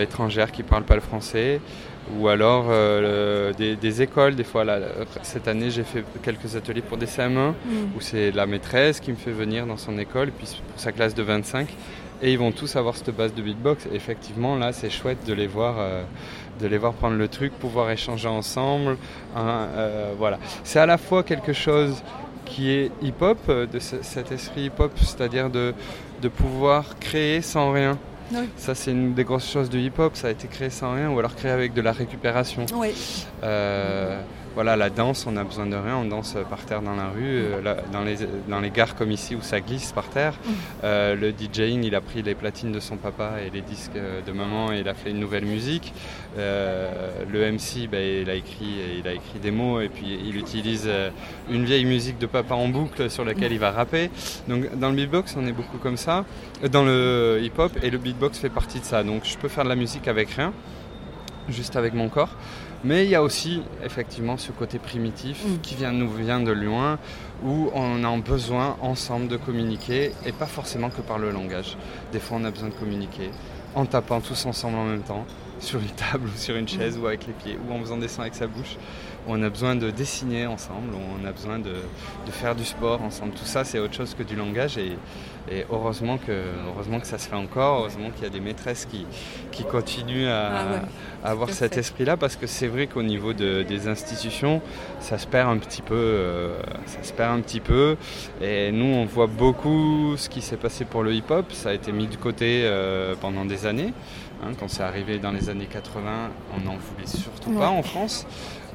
[0.00, 1.60] étrangères qui ne parlent pas le français,
[2.18, 4.34] ou alors euh, des, des écoles.
[4.34, 4.78] Des fois, là,
[5.22, 7.52] cette année, j'ai fait quelques ateliers pour des CM1, Mm.
[7.96, 11.14] où c'est la maîtresse qui me fait venir dans son école, puis pour sa classe
[11.14, 11.68] de 25.
[12.24, 13.86] Et ils vont tous avoir cette base de beatbox.
[13.86, 16.02] Et effectivement, là, c'est chouette de les voir, euh,
[16.60, 18.96] de les voir prendre le truc, pouvoir échanger ensemble.
[19.36, 20.38] hein, euh, voilà.
[20.64, 22.02] C'est à la fois quelque chose
[22.44, 25.72] qui est hip-hop, de ce- cet esprit hip-hop, c'est-à-dire de,
[26.20, 27.98] de pouvoir créer sans rien.
[28.32, 28.48] Oui.
[28.56, 30.16] Ça, c'est une des grosses choses du hip-hop.
[30.16, 32.66] Ça a été créé sans rien, ou alors créé avec de la récupération.
[32.74, 32.94] Oui.
[33.42, 34.20] Euh,
[34.54, 35.96] voilà, la danse, on a besoin de rien.
[35.96, 39.10] On danse par terre dans la rue, euh, là, dans, les, dans les gares comme
[39.10, 40.34] ici où ça glisse par terre.
[40.44, 40.50] Mm.
[40.84, 44.20] Euh, le DJing, il a pris les platines de son papa et les disques euh,
[44.20, 45.92] de maman et il a fait une nouvelle musique.
[46.38, 50.88] Euh, le MC, il, a écrit, il a écrit des mots et puis il utilise
[51.50, 54.10] une vieille musique de papa en boucle sur laquelle il va rapper.
[54.48, 56.24] Donc dans le beatbox, on est beaucoup comme ça.
[56.70, 59.02] Dans le hip-hop, et le beatbox fait partie de ça.
[59.02, 60.52] Donc je peux faire de la musique avec rien,
[61.48, 62.34] juste avec mon corps.
[62.84, 65.58] Mais il y a aussi effectivement ce côté primitif Mm.
[65.62, 66.98] qui vient, nous vient de loin,
[67.44, 71.76] où on a besoin ensemble de communiquer, et pas forcément que par le langage.
[72.12, 73.30] Des fois on a besoin de communiquer
[73.74, 75.24] en tapant tous ensemble en même temps,
[75.60, 78.08] sur une table ou sur une chaise ou avec les pieds, ou en faisant des
[78.08, 78.76] sons avec sa bouche.
[79.26, 81.70] où On a besoin de dessiner ensemble, on a besoin de,
[82.26, 83.32] de faire du sport ensemble.
[83.32, 84.96] Tout ça c'est autre chose que du langage et,
[85.50, 86.32] et heureusement, que,
[86.68, 89.06] heureusement que ça se fait encore, heureusement qu'il y a des maîtresses qui,
[89.50, 90.78] qui continuent à, Ah ouais,
[91.24, 94.60] à avoir cet esprit-là parce que c'est vrai qu'au niveau de- des institutions,
[95.00, 95.94] ça se perd un petit peu.
[95.96, 97.96] euh, ça se perd un petit peu.
[98.40, 101.52] Et nous, on voit beaucoup ce qui s'est passé pour le hip-hop.
[101.52, 103.92] Ça a été mis de côté euh, pendant des années.
[104.44, 104.52] hein.
[104.58, 108.26] quand c'est arrivé dans les années 80, on n'en voulait surtout pas en France.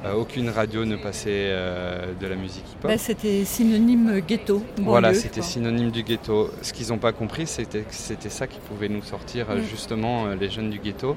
[0.04, 2.88] Euh, aucune radio ne passait euh, de la musique hip-hop.
[2.90, 4.62] Bah, C'était synonyme ghetto.
[4.78, 6.50] Voilà, c'était synonyme du ghetto.
[6.62, 9.62] Ce qu'ils n'ont pas compris, c'était que c'était ça qui pouvait nous sortir euh, Mm.
[9.68, 11.16] justement les jeunes du ghetto.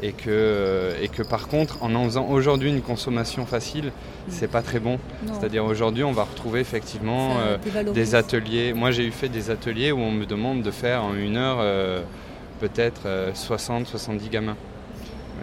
[0.00, 3.90] Et que, et que par contre, en en faisant aujourd'hui une consommation facile,
[4.28, 4.98] c'est pas très bon.
[5.32, 7.56] C'est-à-dire aujourd'hui, on va retrouver effectivement euh,
[7.92, 8.74] des ateliers.
[8.74, 11.56] Moi, j'ai eu fait des ateliers où on me demande de faire en une heure
[11.60, 12.02] euh,
[12.60, 14.56] peut-être 60-70 gamins.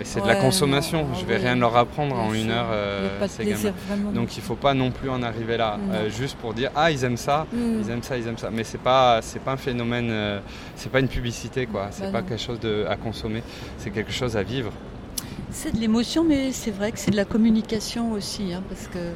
[0.04, 1.08] C'est de la consommation.
[1.08, 1.42] non, Je vais oui.
[1.42, 2.68] rien leur apprendre en une heure.
[2.70, 3.74] Il euh, pas ces plaisir.
[4.14, 7.04] Donc il faut pas non plus en arriver là, euh, juste pour dire ah ils
[7.04, 7.58] aiment ça, Mm.
[7.82, 8.50] ils aiment ça, ils aiment ça.
[8.52, 10.40] Mais c'est pas c'est pas un phénomène, euh,
[10.76, 11.88] c'est pas une publicité quoi.
[11.92, 12.28] C'est Bah pas non.
[12.28, 13.42] quelque chose de, à consommer,
[13.78, 14.72] c'est quelque chose à vivre.
[15.52, 19.14] C'est de l'émotion, mais c'est vrai que c'est de la communication aussi, hein, parce que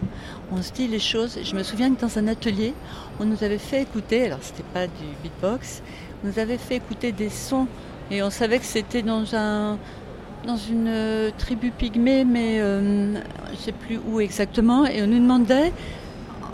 [0.51, 1.37] on se dit les choses.
[1.43, 2.73] Je me souviens que dans un atelier,
[3.19, 5.81] on nous avait fait écouter, alors c'était pas du beatbox,
[6.23, 7.67] on nous avait fait écouter des sons
[8.11, 9.77] Et on savait que c'était dans un
[10.45, 13.13] dans une euh, tribu pygmée, mais euh,
[13.47, 14.85] je ne sais plus où exactement.
[14.85, 15.71] Et on nous demandait,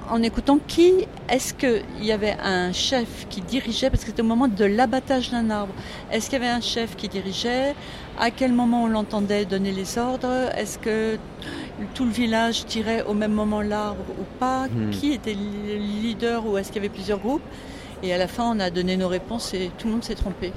[0.10, 0.94] en écoutant, qui
[1.30, 5.32] est-ce qu'il y avait un chef qui dirigeait, parce que c'était au moment de l'abattage
[5.32, 5.74] d'un arbre.
[6.12, 7.76] Est-ce qu'il y avait un chef qui dirigeait?
[8.20, 10.50] À quel moment on l'entendait donner les ordres?
[10.58, 11.18] Est-ce que
[11.94, 14.68] tout le village tirait au même moment l'arbre ou pas?
[14.68, 14.90] Hmm.
[14.92, 17.44] Qui était le leader ou est-ce qu'il y avait plusieurs groupes?
[18.06, 20.54] Et à la fin, on a donné nos réponses et tout le monde s'est trompé.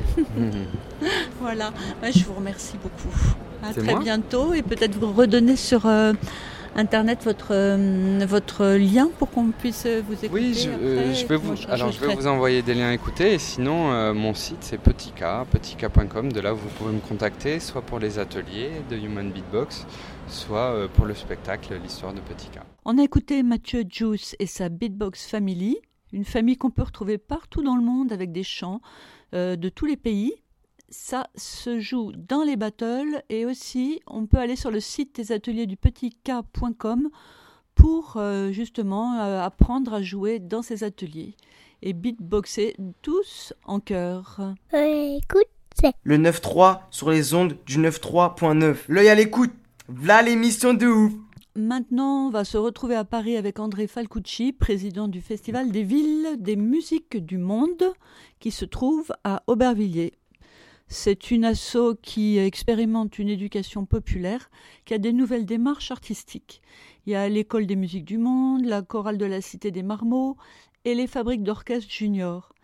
[1.40, 1.72] voilà.
[2.02, 3.14] Ouais, je vous remercie beaucoup.
[3.62, 4.00] À très moi.
[4.00, 6.12] bientôt et peut-être vous redonner sur euh,
[6.78, 10.30] internet votre euh, votre lien pour qu'on puisse euh, vous écouter.
[10.32, 13.34] Oui, je, euh, vais vous, alors je vais vous envoyer des liens à écouter.
[13.34, 16.32] Et sinon, mon site c'est petit k, petitk.com.
[16.32, 19.86] De là, vous pouvez me contacter, soit pour les ateliers de Human Beatbox,
[20.28, 22.60] soit pour le spectacle L'histoire de Petit K.
[22.84, 25.78] On a écouté Mathieu Juice et sa Beatbox Family,
[26.12, 28.80] une famille qu'on peut retrouver partout dans le monde avec des chants
[29.34, 30.32] euh, de tous les pays.
[30.90, 35.32] Ça se joue dans les battles et aussi on peut aller sur le site des
[35.32, 37.10] ateliers du petit k.com
[37.74, 41.36] pour euh, justement euh, apprendre à jouer dans ces ateliers
[41.82, 44.40] et beatboxer tous en chœur.
[44.72, 45.46] écoute,
[45.80, 48.76] c'est Le 9-3 sur les ondes du 9-3.9.
[48.88, 49.52] L'œil à l'écoute.
[49.88, 51.12] V'là l'émission de ouf.
[51.58, 56.36] Maintenant, on va se retrouver à Paris avec André Falcucci, président du Festival des villes
[56.38, 57.82] des musiques du monde,
[58.38, 60.12] qui se trouve à Aubervilliers.
[60.86, 64.52] C'est une asso qui expérimente une éducation populaire,
[64.84, 66.62] qui a des nouvelles démarches artistiques.
[67.06, 70.36] Il y a l'école des musiques du monde, la chorale de la Cité des Marmots
[70.84, 72.54] et les fabriques d'orchestres juniors.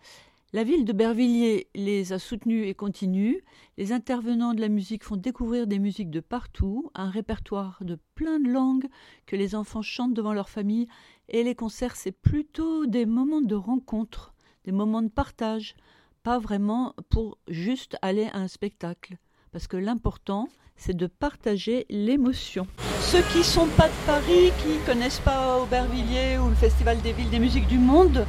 [0.55, 3.43] La ville de Bervilliers les a soutenus et continue.
[3.77, 8.39] Les intervenants de la musique font découvrir des musiques de partout, un répertoire de plein
[8.39, 8.87] de langues
[9.25, 10.87] que les enfants chantent devant leur famille.
[11.27, 14.33] Et les concerts, c'est plutôt des moments de rencontre,
[14.63, 15.75] des moments de partage,
[16.23, 19.17] pas vraiment pour juste aller à un spectacle.
[19.51, 20.47] Parce que l'important,
[20.77, 22.65] c'est de partager l'émotion.
[23.01, 27.29] Ceux qui sont pas de Paris, qui connaissent pas Aubervilliers ou le Festival des villes
[27.29, 28.25] des musiques du monde,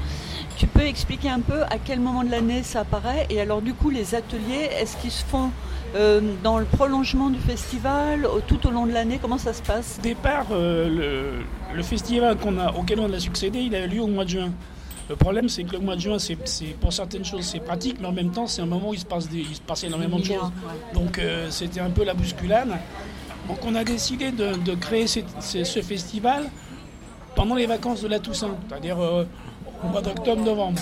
[0.56, 3.74] tu peux expliquer un peu à quel moment de l'année ça apparaît et alors du
[3.74, 5.50] coup les ateliers, est-ce qu'ils se font
[5.94, 9.18] euh, dans le prolongement du festival, tout au long de l'année?
[9.20, 9.96] Comment ça se passe?
[9.98, 13.88] Au départ, euh, le, le festival qu'on a, auquel on a succédé, il a eu
[13.88, 14.50] lieu au mois de juin.
[15.08, 17.98] Le problème, c'est que le mois de juin, c'est, c'est- pour certaines choses, c'est pratique,
[18.00, 19.84] mais en même temps, c'est un moment où il se passe, des, il se passe
[19.84, 20.50] énormément de choses.
[20.94, 22.70] Donc, euh, c'était un peu la bousculade.
[23.46, 26.50] Donc, on a décidé de, de créer cette- ce, ce festival
[27.36, 29.24] pendant les vacances de la Toussaint, c'est-à-dire euh,
[29.84, 30.80] au mois d'octobre-novembre.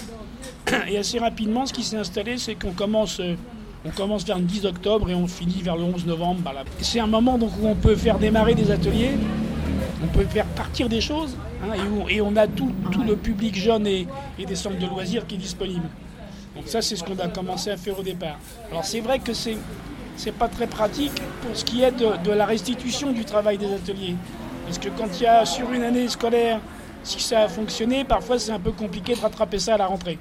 [0.89, 3.35] Et assez rapidement, ce qui s'est installé, c'est qu'on commence, euh,
[3.85, 6.41] on commence vers le 10 octobre et on finit vers le 11 novembre.
[6.81, 9.11] C'est un moment donc, où on peut faire démarrer des ateliers,
[10.03, 13.17] on peut faire partir des choses, hein, et, où- et on a tout, tout le
[13.17, 14.07] public jeune et,
[14.39, 15.87] et des centres de loisirs qui est disponible.
[16.57, 18.39] Donc ça, c'est ce qu'on a commencé à faire au départ.
[18.71, 19.57] Alors c'est vrai que c'est
[20.17, 21.11] c'est pas très pratique
[21.43, 24.15] pour ce qui est de, de la restitution du travail des ateliers.
[24.65, 26.61] Parce que quand il y a sur une année scolaire,
[27.05, 30.19] si ça a fonctionné, parfois c'est un peu compliqué de rattraper ça à la rentrée.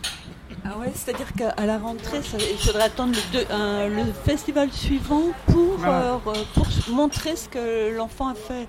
[0.65, 4.71] Ah ouais, c'est-à-dire qu'à la rentrée, ça- il faudrait attendre le, deux- un- le festival
[4.71, 6.13] suivant pour, Voilà.
[6.27, 8.67] euh, pour montrer ce que l'enfant a fait,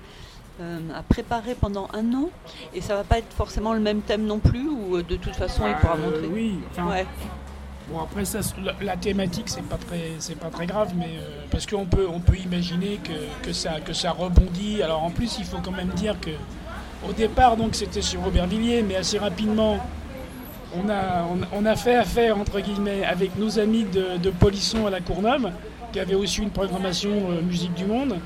[0.59, 2.29] euh, a préparé pendant un an.
[2.73, 5.35] Et ça va pas être forcément le même thème non plus, ou euh, de toute
[5.35, 6.27] façon il pourra Euh, montrer.
[6.27, 7.05] Oui, enfin, Ouais.
[7.87, 11.19] Bon après ça, la, la thématique c'est pas très c'est pas très grave, mais
[11.51, 14.81] parce qu'on peut on peut imaginer que, que ça que ça rebondit.
[14.81, 16.31] Alors en plus il faut quand même dire que
[17.07, 19.79] au départ donc c'était sur Aubervilliers, mais assez rapidement
[21.53, 25.51] on a fait affaire entre guillemets avec nos amis de, Polisson à la Courneuve,
[25.91, 28.17] qui avaient aussi une programmation euh, musique du monde.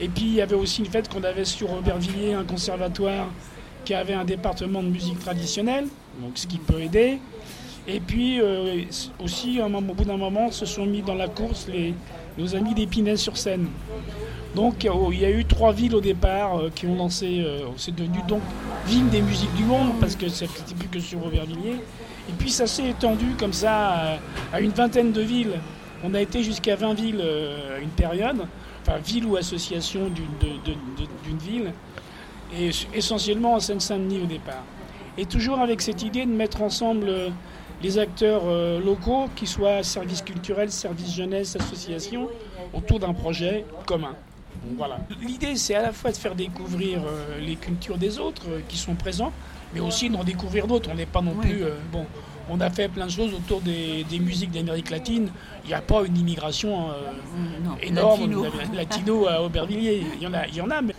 [0.00, 3.28] Et puis il y avait aussi le fait qu'on avait sur Aubervilliers un conservatoire
[3.84, 5.86] qui avait un département de musique traditionnelle,
[6.20, 7.18] donc ce qui peut aider.
[7.88, 8.82] Et puis euh,
[9.18, 11.94] aussi, un au bout d'un moment, se sont mis dans la course les,
[12.38, 13.66] nos amis d'Épinay-sur-Seine.
[14.54, 17.60] Donc euh, il y a eu trois villes au départ euh, qui ont lancé, euh,
[17.76, 18.42] c'est devenu donc
[18.86, 21.76] ville des musiques du monde parce que c'était plus que sur Aubervilliers.
[22.28, 24.18] Et puis ça s'est étendu comme ça
[24.52, 25.60] à, une vingtaine de villes.
[26.02, 28.46] On a été jusqu'à 20 villes euh, à une période,
[28.82, 31.72] enfin ville ou association d'une ville,
[32.56, 34.64] et essentiellement en Seine-Saint-Denis au départ.
[35.16, 37.10] Et toujours avec cette idée de mettre ensemble
[37.82, 38.42] les acteurs
[38.80, 42.28] locaux, qui soient services culturels, services jeunesse, associations,
[42.72, 44.14] autour d'un projet commun.
[44.76, 44.98] Voilà.
[45.22, 48.76] L'idée, c'est à la fois de faire découvrir euh, les cultures des autres euh, qui
[48.76, 49.32] sont présents,
[49.74, 50.90] mais aussi d'en découvrir d'autres.
[50.92, 51.48] On n'est pas non Oui.
[51.48, 51.64] plus.
[51.64, 52.04] euh, bon,
[52.48, 55.30] on a fait plein de choses autour des, des musiques d'Amérique latine.
[55.64, 56.88] Il n'y a pas une immigration
[57.64, 58.44] non, énorme latino.
[58.74, 59.26] latino.
[59.28, 60.02] à Aubervilliers.
[60.16, 60.94] Il y en a, il y en a mais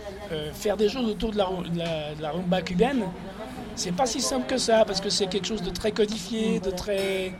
[0.54, 3.04] faire des choses autour de la, ru- de la, de la rumba cubaine,
[3.74, 6.70] c'est pas si simple que ça, parce que c'est quelque chose de très codifié, de
[6.70, 7.34] très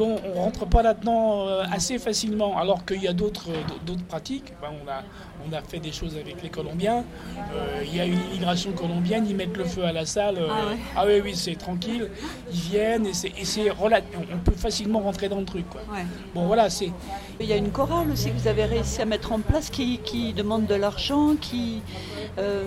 [0.00, 4.04] bon, on rentre pas là-dedans euh, assez facilement, alors qu'il y a d'autres euh, d'autres
[4.12, 4.52] pratiques.
[4.62, 5.00] Ben, on, a,
[5.46, 7.04] on a fait des choses avec les Colombiens.
[7.54, 10.38] Euh, Il y a une immigration colombienne, ils mettent le feu à la salle.
[10.38, 10.78] euh, Ah ouais.
[10.96, 12.08] ah oui, oui, c'est tranquille.
[12.52, 14.02] Ils viennent et c'est et c'est rela-
[14.36, 15.66] on peut facilement rentrer dans le truc.
[15.68, 15.82] Quoi.
[15.92, 16.04] Ouais.
[16.34, 16.90] Bon, voilà, c'est.
[17.42, 19.98] Il y a une chorale aussi que vous avez réussi à mettre en place qui,
[20.08, 21.80] qui demande de l'argent, qui,
[22.38, 22.64] euh,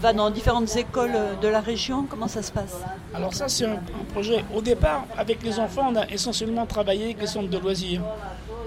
[0.00, 2.06] va dans différentes écoles de la région.
[2.08, 2.76] Comment ça se passe?
[3.14, 4.44] Alors ça, c'est un, un projet.
[4.54, 6.31] Au départ, avec les enfants, on a essentiellement
[6.66, 8.02] travaillé avec les centres de loisirs.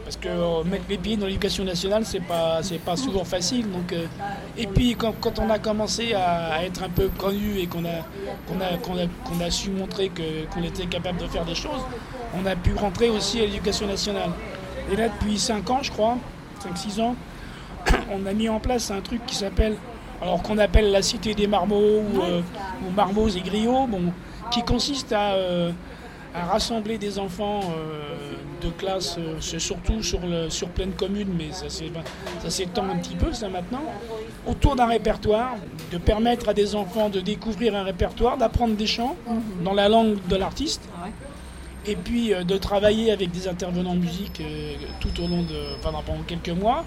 [0.03, 3.71] Parce que euh, mettre les pieds dans l'éducation nationale, c'est pas, pas souvent facile.
[3.71, 4.05] Donc, euh,
[4.55, 8.05] et puis quand, quand on a commencé à, être un peu connu et qu'on a,
[8.63, 10.11] a, a, su montrer
[10.53, 11.81] qu'on était capable de faire des choses,
[12.39, 14.29] on a pu rentrer aussi à l'éducation nationale.
[14.91, 16.17] Et là, depuis 5 ans, je crois,
[16.63, 17.15] 5-6 ans,
[18.11, 19.75] on a mis en place un truc qui s'appelle,
[20.21, 22.41] alors qu'on appelle la cité des marmots ou, euh,
[22.95, 24.13] marmots et griots, bon,
[24.51, 25.33] qui consiste à,
[26.35, 31.29] à rassembler des enfants euh, de classe, euh, c'est surtout sur, le, sur pleine commune,
[31.37, 31.69] mais ça
[32.49, 33.83] s'étend un petit peu ça maintenant,
[34.45, 35.55] autour d'un répertoire,
[35.91, 39.15] de permettre à des enfants de découvrir un répertoire, d'apprendre des chants
[39.63, 40.81] dans la langue de l'artiste
[41.87, 46.01] et puis euh, de travailler avec des intervenants musique euh, tout au long de pendant,
[46.01, 46.85] pendant quelques mois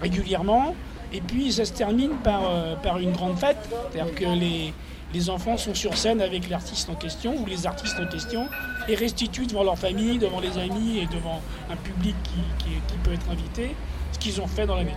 [0.00, 0.74] régulièrement
[1.12, 3.58] et puis ça se termine par, euh, par une grande fête
[3.90, 4.72] c'est-à-dire que les,
[5.14, 8.46] les enfants sont sur scène avec l'artiste en question ou les artistes en question
[8.88, 11.40] et restituent devant leur famille, devant les amis et devant
[11.70, 13.74] un public qui, qui- qui peut être invité
[14.12, 14.90] ce qu'ils ont fait dans la vie.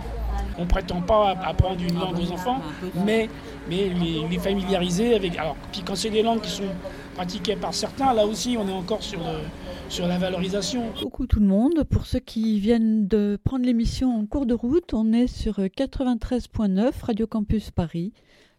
[0.58, 2.60] On prétend pas apprendre une langue aux enfants,
[3.06, 3.30] mais,
[3.70, 5.38] mais les, les familiariser avec.
[5.38, 6.64] Alors, puis quand c'est des langues qui sont
[7.14, 9.38] pratiquées par certains, là aussi on est encore sur, le,
[9.88, 10.90] sur la valorisation.
[11.00, 11.84] Coucou tout le monde.
[11.84, 16.90] Pour ceux qui viennent de prendre l'émission en cours de route, on est sur 93.9
[17.02, 18.12] Radio Campus Paris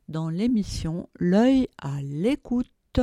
[0.08, 3.00] dans l'émission L'œil à l'écoute.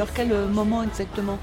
[0.00, 1.38] D'ailleurs, quel moment exactement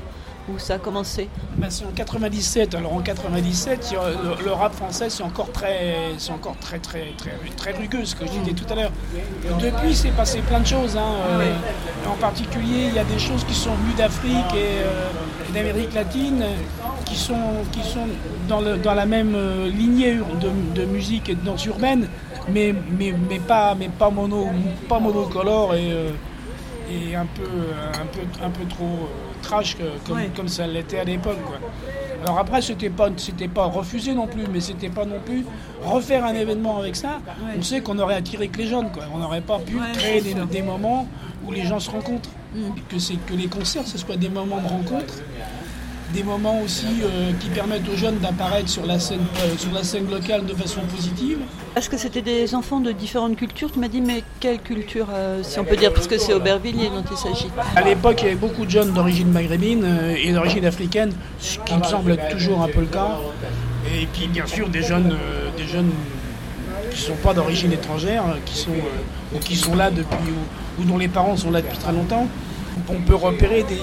[0.49, 1.27] où ça a commencé
[1.57, 2.73] Ben, c'est en 97.
[2.73, 4.01] Alors en 97, il y a-
[4.45, 5.95] le, rap français c'est encore très,
[6.33, 8.91] encore très très très très rugueux, ce que je disais tout à l'heure.
[9.59, 10.95] Depuis, c'est passé plein de choses.
[10.95, 11.01] hein,
[11.41, 11.53] euh,
[12.09, 15.09] En particulier, il y a des choses qui sont venues d'Afrique et, euh,
[15.53, 16.43] d'Amérique latine,
[17.05, 17.35] qui sont
[17.73, 18.07] qui sont
[18.47, 20.17] dans, le- dans la même euh, lignée
[20.75, 22.07] de, musique et de danse urbaine,
[22.49, 24.47] mais mais mais pas mais pas mono
[24.87, 25.91] pas monocolore et
[26.91, 30.29] et un peu, un peu, un peu trop euh, trash que- comme, Ouais.
[30.35, 31.41] comme ça l'était à l'époque.
[31.45, 31.57] quoi.
[32.23, 35.45] Alors après, c'était pas, c'était pas refusé non plus, mais c'était pas non plus
[35.83, 37.19] refaire un événement avec ça.
[37.57, 39.03] On sait qu'on aurait attiré que les jeunes, quoi.
[39.13, 41.07] On n'aurait pas pu Ouais, créer des, moments
[41.45, 42.29] où les gens se rencontrent.
[42.89, 45.13] Que c'est que les concerts, ce soit des moments de rencontre,
[46.13, 49.83] des moments aussi euh, qui permettent aux jeunes d'apparaître sur la scène, euh, sur la
[49.83, 51.39] scène locale de façon positive.
[51.75, 55.43] Est-ce que c'était des enfants de différentes cultures Tu m'as dit, mais quelle culture, euh,
[55.43, 57.49] si on peut dire, parce que c'est Aubervilliers dont il s'agit.
[57.75, 59.85] À l'époque, il y avait beaucoup de jeunes d'origine maghrébine
[60.17, 63.19] et d'origine africaine, ce qui me semble être toujours un peu le cas.
[63.93, 65.15] Et puis, bien sûr, des jeunes,
[65.57, 65.91] des jeunes
[66.91, 68.71] qui ne sont pas d'origine étrangère, qui sont,
[69.35, 70.31] ou qui sont là depuis,
[70.79, 72.27] ou, ou dont les parents sont là depuis très longtemps.
[72.89, 73.77] On peut repérer des,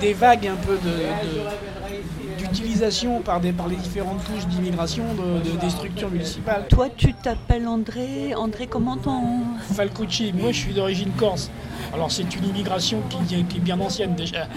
[0.00, 5.70] des vagues un peu de, d'utilisation par, des, par les différentes couches d'immigration de, des
[5.70, 6.66] structures municipales.
[6.68, 8.34] Toi, tu t'appelles André.
[8.34, 9.22] André, comment ton.
[9.74, 10.32] Falcucci.
[10.32, 11.50] Moi, je suis d'origine corse.
[11.92, 14.48] Alors, c'est une immigration qui, est bien ancienne déjà.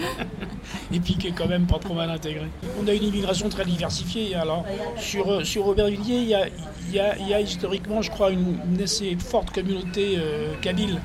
[0.93, 2.47] Et puis qui est quand même pas trop mal intégrée.
[2.81, 4.35] On a une immigration très diversifiée.
[4.35, 4.65] Alors,
[4.97, 6.47] sur, sur Aubervilliers, il y a,
[6.87, 10.99] il y, a, il y a historiquement, je crois, une, assez forte communauté euh, kabyle.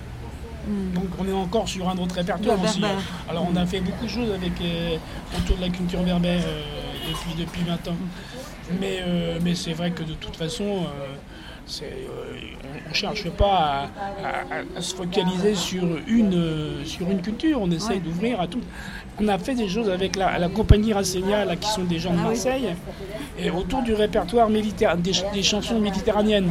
[0.68, 0.92] Hmm.
[0.94, 2.82] Donc on est encore sur un autre répertoire aussi.
[3.28, 4.96] Alors on a fait beaucoup de choses avec, euh,
[5.36, 6.62] autour de la culture berbère euh,
[7.08, 7.96] depuis, depuis 20 ans.
[8.80, 9.02] Mais,
[9.42, 10.84] mais c'est vrai que de toute façon,
[12.84, 13.88] on ne cherche pas
[14.76, 18.60] à, se focaliser sur une, sur une culture, on essaye d'ouvrir à tout.
[19.20, 22.18] On a fait des choses avec la, compagnie Rassénia, là, qui sont des gens de
[22.20, 22.68] ah Marseille,
[23.38, 26.50] et autour du répertoire militaire, des, chansons méditerranéennes.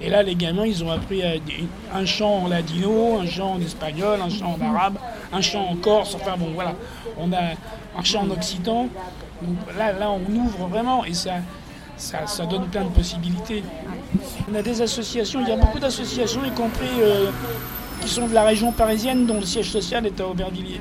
[0.00, 4.20] Et là, les gamins, ils ont appris un chant en ladino, un chant en espagnol,
[4.24, 4.96] un chant en arabe,
[5.32, 6.74] un chant en corse, enfin bon, voilà.
[7.18, 7.52] On a
[7.98, 8.88] un chant en occitan.
[9.76, 11.34] là, là, on ouvre vraiment, et ça,
[11.98, 13.62] ça, donne plein de possibilités.
[14.50, 17.30] On a des associations, il y a beaucoup d'associations, y compris euh,
[18.00, 20.80] qui sont de la région parisienne, dont le siège social est à Aubervilliers.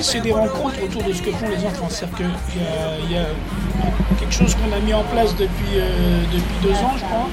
[0.00, 1.88] C'est des rencontres autour de ce que font les enfants.
[1.88, 2.16] C'est-à-dire
[2.50, 3.26] qu'il y, a
[4.18, 7.28] quelque chose qu'on a mis en place depuis, euh, depuis deux ans, je crois,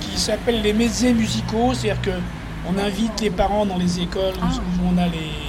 [0.00, 1.74] qui s'appelle les mézés musicaux.
[1.74, 5.48] C'est-à-dire qu'on invite les parents dans les écoles où, on a les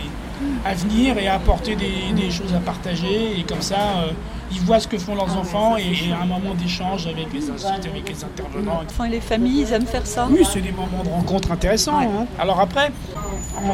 [0.66, 3.40] à venir et à apporter des, choses à partager.
[3.40, 4.12] Et comme ça, euh,
[4.52, 8.08] ils voient ce que font leurs enfants et, un moment d'échange avec les incites, avec
[8.08, 8.82] les intervenants.
[9.06, 12.00] Et les familles, ils aiment faire ça Oui, c'est des moments de rencontre intéressants.
[12.00, 12.26] Hein.
[12.40, 12.92] Alors après,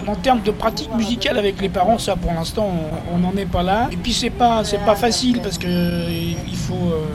[0.08, 2.70] en, termes de pratique musicale avec les parents, ça pour l'instant
[3.14, 3.90] on n'en est pas là.
[3.92, 7.06] Et puis c'est pas c'est pas facile parce que il faut euh,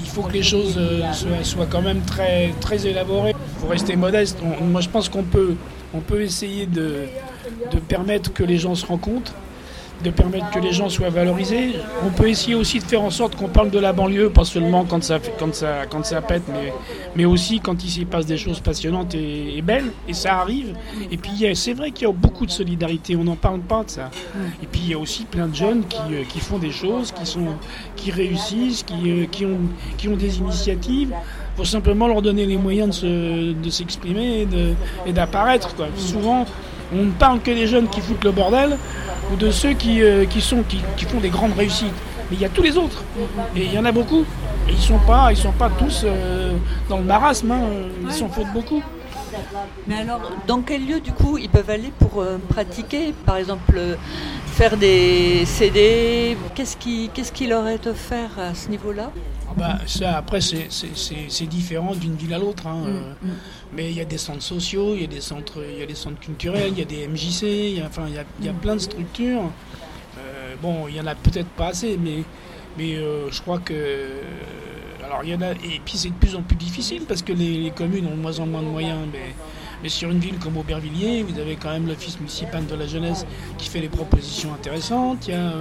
[0.00, 1.02] il faut que les choses euh,
[1.42, 3.34] soient, quand même très très élaborées.
[3.56, 4.38] Il faut rester modeste.
[4.62, 5.56] moi je pense qu'on peut
[5.94, 7.06] on peut essayer de,
[7.72, 9.32] de permettre que les gens se rencontrent
[10.04, 11.76] de permettre que les gens soient valorisés.
[12.04, 14.84] On peut essayer aussi de faire en sorte qu'on parle de la banlieue, pas seulement
[14.84, 16.72] quand ça, quand ça, quand ça pète, mais,
[17.14, 20.74] mais aussi quand il s'y passe des choses passionnantes et, belles, et ça arrive.
[21.10, 23.90] Et puis c'est vrai qu'il y a beaucoup de solidarité, on n'en parle pas de
[23.90, 24.10] ça.
[24.62, 27.12] Et puis il y a aussi plein de jeunes qui, euh, qui font des choses,
[27.12, 27.46] qui, sont,
[27.96, 29.58] qui réussissent, qui, euh, qui, ont,
[29.96, 31.12] qui ont des initiatives.
[31.56, 34.46] Faut simplement leur donner les moyens de s'exprimer
[35.06, 35.74] et d'apparaître.
[35.96, 36.44] Souvent,
[36.94, 38.76] on ne parle que des jeunes qui foutent le bordel
[39.32, 41.94] ou de ceux qui, euh, qui, sont, qui, qui, font des grandes réussites.
[42.30, 43.02] Mais il y a tous les autres.
[43.56, 44.24] Et il y en a beaucoup.
[44.68, 46.52] Et ils ne sont, pas, ils sont pas tous euh,
[46.88, 47.50] dans le marasme.
[47.50, 47.62] Hein.
[48.04, 48.82] Ils s'en foutent beaucoup.
[49.86, 53.80] Mais alors, dans quel lieu, du coup, ils peuvent aller pour euh, pratiquer Par exemple,
[54.46, 59.12] faire des CD Qu'est-ce qui, qu'est-ce qui leur est offert à ce niveau-là?
[59.56, 62.66] Bah, ça, après, c'est différent d'une ville à l'autre.
[62.66, 62.84] Hein.
[63.22, 63.34] Mm, mm.
[63.72, 65.86] Mais il y a des centres sociaux, il y a des centres, il y a
[65.86, 68.24] des centres culturels, il y a des MJC, il y a, enfin, il y a,
[68.40, 69.50] il y a plein de structures.
[70.18, 72.22] Euh, bon, il y en a peut-être pas assez, mais,
[72.76, 73.74] mais euh, je crois que.
[75.06, 75.52] Alors, il y en a.
[75.52, 78.38] Et puis, c'est de plus en plus difficile parce que les, communes ont de moins
[78.40, 78.98] en moins de moyens.
[79.12, 79.34] Mais,
[79.82, 83.24] mais sur une ville comme Aubervilliers, vous avez quand même l'Office municipal de la jeunesse
[83.58, 85.28] qui fait des propositions intéressantes.
[85.28, 85.52] Il y a.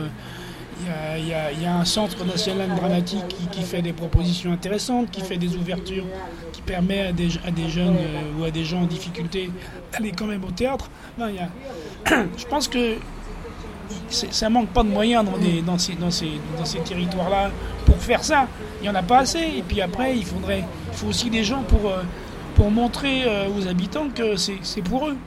[0.77, 5.09] Il y, a, il, y a, un centre national dramatique qui, fait des propositions intéressantes,
[5.09, 6.03] qui fait des ouvertures,
[6.51, 9.49] qui permet à des, à des jeunes euh, ou à des gens en difficulté
[9.93, 10.89] d'aller quand même au théâtre.
[11.17, 11.49] Il y a...
[12.37, 12.97] Je pense que
[14.09, 17.51] ça manque pas de moyens dans, des, dans ces, dans ces, dans ces territoires-là
[17.85, 18.47] pour faire ça.
[18.81, 19.53] Il n'y en a pas assez.
[19.57, 21.91] Et puis après, il, faudrait, il faut aussi des gens pour,
[22.55, 23.23] pour montrer
[23.57, 25.17] aux habitants que c'est pour eux.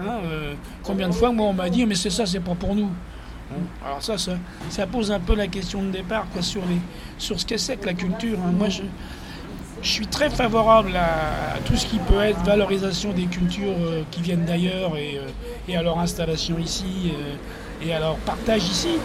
[0.00, 2.74] Hein, euh, combien de fois, moi, on m'a dit, mais c'est ça, c'est pas pour
[2.74, 2.90] nous.
[3.84, 4.32] Alors ça, ça,
[4.70, 6.78] ça, pose un peu la question de départ quoi, sur, les,
[7.18, 8.38] sur ce que c'est que la culture.
[8.44, 8.52] Hein.
[8.56, 8.82] Moi, je,
[9.82, 14.02] je, suis très favorable à, à, tout ce qui peut être valorisation des cultures euh,
[14.10, 15.28] qui viennent d'ailleurs et, euh,
[15.68, 17.34] et, à leur installation ici euh,
[17.84, 18.98] et leur partage ici.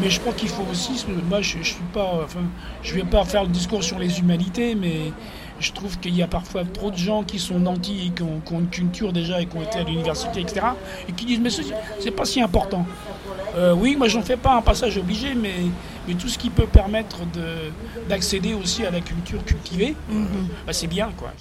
[0.00, 2.40] Mais je crois qu'il faut aussi, moi je, je suis pas, enfin,
[2.82, 5.12] je vais pas faire le discours sur les humanités, mais
[5.60, 8.52] je trouve qu'il y a parfois trop de gens qui sont nantis, qui ont, qui
[8.54, 10.66] ont une culture déjà et qui ont été à l'université, etc.
[11.08, 12.86] Et qui disent mais c'est pas si important.
[13.56, 15.56] Euh, oui, moi j'en fais pas un passage obligé, mais,
[16.08, 17.18] mais tout ce qui peut permettre
[18.08, 20.66] d'accéder aussi à la culture cultivée, mm -hmm.
[20.66, 21.32] bah, c'est bien quoi.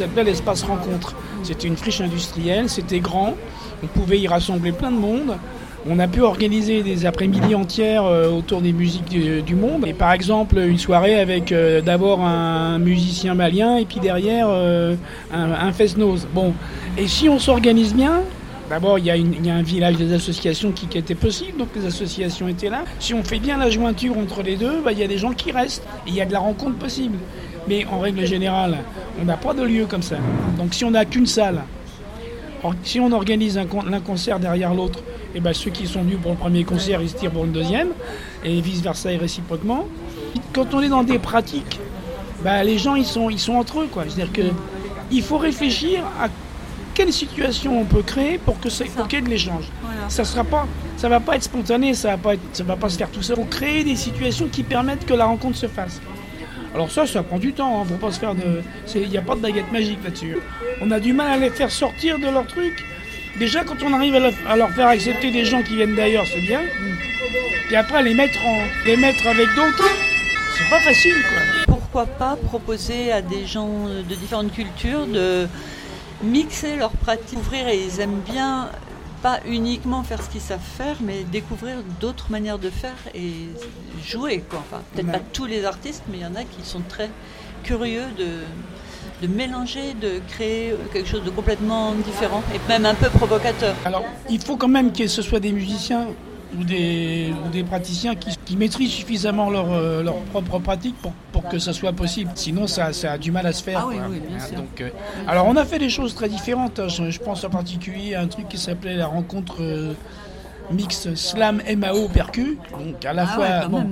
[0.00, 1.14] S'appelait l'espace rencontre.
[1.42, 3.34] C'était une friche industrielle, c'était grand,
[3.82, 5.36] on pouvait y rassembler plein de monde.
[5.88, 9.86] On a pu organiser des après-midi entières euh, autour des musiques du, monde.
[9.86, 14.94] Et par exemple, une soirée avec euh, d'abord un musicien malien et puis derrière euh,
[15.32, 16.26] un, un fest-nose.
[16.34, 16.54] Bon,
[16.98, 18.20] et si on s'organise bien,
[18.70, 19.10] D'abord, il, y,
[19.50, 22.84] a un village des associations qui, était possible, donc les associations étaient là.
[23.00, 25.32] Si on fait bien la jointure entre les deux, bah, il y a des gens
[25.32, 27.18] qui restent il y a de la rencontre possible.
[27.68, 28.78] Mais en règle générale,
[29.20, 30.16] on n'a pas de lieu comme ça.
[30.56, 31.62] Donc si on n'a qu'une salle,
[32.82, 35.00] si on organise un, un concert derrière l'autre,
[35.34, 37.50] et ben ceux qui sont venus pour le premier concert, ils se tirent pour le
[37.50, 37.88] deuxième,
[38.44, 39.86] et vice-versa et réciproquement.
[40.52, 41.78] Quand on est dans des pratiques,
[42.42, 43.88] ben les gens ils sont, ils sont entre eux.
[44.08, 46.28] C'est-à-dire qu'il faut réfléchir à
[46.94, 49.64] quelle situation on peut créer pour que ça, pour qu'il y ait de l'échange.
[49.82, 50.08] Voilà.
[50.08, 52.88] Ça sera pas, ça va pas être spontané, ça va pas être, ça va pas
[52.88, 53.36] se faire tout seul.
[53.38, 56.00] Il faut créer des situations qui permettent que la rencontre se fasse.
[56.74, 57.82] Alors ça, ça prend du temps.
[57.82, 57.86] Hein.
[58.94, 60.36] Il n'y a pas de baguette magique là-dessus.
[60.80, 62.84] On a du mal à les faire sortir de leur truc.
[63.38, 64.14] Déjà, quand on arrive
[64.48, 66.60] à leur faire accepter des gens qui viennent d'ailleurs, c'est bien.
[67.70, 69.88] Et après, les mettre en, les mettre avec d'autres,
[70.56, 71.40] c'est pas facile, quoi.
[71.66, 75.46] Pourquoi pas proposer à des gens de différentes cultures de
[76.22, 78.68] mixer leurs pratiques, ouvrir et ils aiment bien
[79.22, 83.32] pas uniquement faire ce qu'ils savent faire, mais découvrir d'autres manières de faire et
[84.02, 84.44] jouer.
[84.48, 84.60] Quoi.
[84.60, 85.12] Enfin, peut-être ouais.
[85.12, 87.10] pas tous les artistes, mais il y en a qui sont très
[87.62, 93.08] curieux de, de mélanger, de créer quelque chose de complètement différent et même un peu
[93.10, 93.74] provocateur.
[93.84, 96.08] Alors, il faut quand même que ce soit des musiciens
[96.58, 101.12] ou des, ou des praticiens qui, qui, maîtrisent suffisamment leur, euh, leur propre pratique pour,
[101.32, 102.30] pour, que ça soit possible.
[102.34, 103.80] Sinon, ça, ça a du mal à se faire.
[103.82, 104.56] Ah oui, oui, bien sûr.
[104.56, 104.90] Donc, euh,
[105.28, 106.80] alors, on a fait des choses très différentes.
[106.88, 109.94] Je, je pense en particulier à un truc qui s'appelait la rencontre euh,
[110.70, 112.58] mix slam MAO percu.
[112.78, 113.44] Donc, à la ah fois.
[113.44, 113.90] Ouais, bon,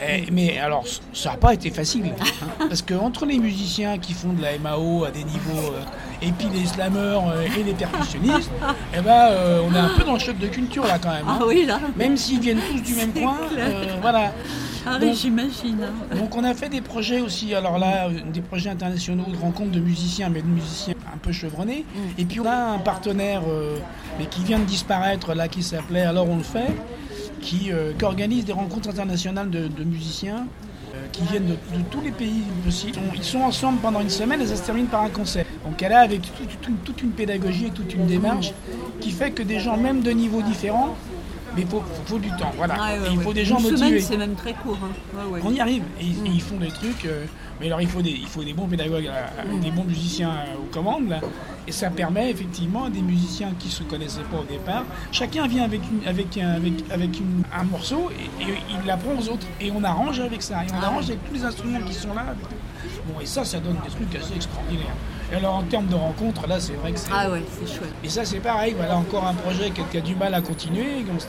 [0.00, 2.06] et, mais alors, ça n'a pas été facile.
[2.20, 5.74] hein, parce que entre les musiciens qui font de la MAO à des niveaux
[6.22, 8.50] et puis les slameurs euh, et les percussionnistes,
[8.96, 11.26] et ben euh, on est un peu dans le choc de culture là quand même.
[11.28, 11.38] hein.
[11.40, 11.78] Ah oui, là.
[11.96, 14.32] Même s'ils viennent tous du même coin, euh, voilà.
[14.86, 15.78] Ah oui, j'imagine.
[15.82, 16.16] hein.
[16.16, 19.80] donc on a fait des projets aussi, alors là, des projets internationaux de rencontres de
[19.80, 21.84] musiciens, mais de musiciens un peu chevronnés.
[21.94, 22.20] Mm.
[22.20, 23.76] Et puis on a un partenaire, euh,
[24.18, 26.72] mais qui vient de disparaître là, qui s'appelait Alors on le fait,
[27.42, 30.46] qui, euh, qui organise des rencontres internationales de, de musiciens
[31.12, 31.56] qui viennent de,
[31.90, 32.98] tous les pays possibles.
[33.14, 35.44] Ils sont- ensemble pendant une semaine et ça se termine par un concert.
[35.64, 36.22] Donc elle a avec
[36.84, 38.52] toute une pédagogie et toute une démarche
[39.00, 40.96] qui fait que des gens, même de niveaux différents,
[41.58, 42.52] mais il faut, du temps.
[42.56, 42.74] Voilà.
[42.74, 43.24] Ouais, Et il ouais.
[43.24, 44.00] faut des gens Une semaine, motivés.
[44.00, 44.78] c'est même très court.
[44.82, 45.18] hein.
[45.30, 45.40] Ouais.
[45.44, 45.82] On y arrive.
[46.00, 47.04] Et, et ils font des trucs.
[47.04, 47.24] euh,
[47.60, 50.58] mais alors, il faut des, il faut des bons pédagogues, euh, des bons musiciens euh,
[50.62, 51.08] aux commandes.
[51.08, 51.20] Là.
[51.66, 54.84] Et ça permet effectivement à des musiciens qui ne se connaissaient pas au départ.
[55.12, 59.10] Chacun vient avec, une, avec, un, avec, avec une- un morceau et, et il l'apprend
[59.18, 59.46] aux autres.
[59.60, 60.62] Et on arrange avec ça.
[60.64, 62.24] Et on arrange avec tous les instruments qui sont là.
[63.06, 64.94] Bon, et ça, ça donne des trucs assez extraordinaires.
[65.32, 67.10] Et alors, en termes de rencontres, là, c'est vrai que c'est.
[67.12, 67.92] Ah ouais, c'est chouette.
[68.02, 68.74] Et ça, c'est pareil.
[68.76, 71.02] Voilà encore un projet qui a, qui a du mal à continuer.
[71.02, 71.20] Donc,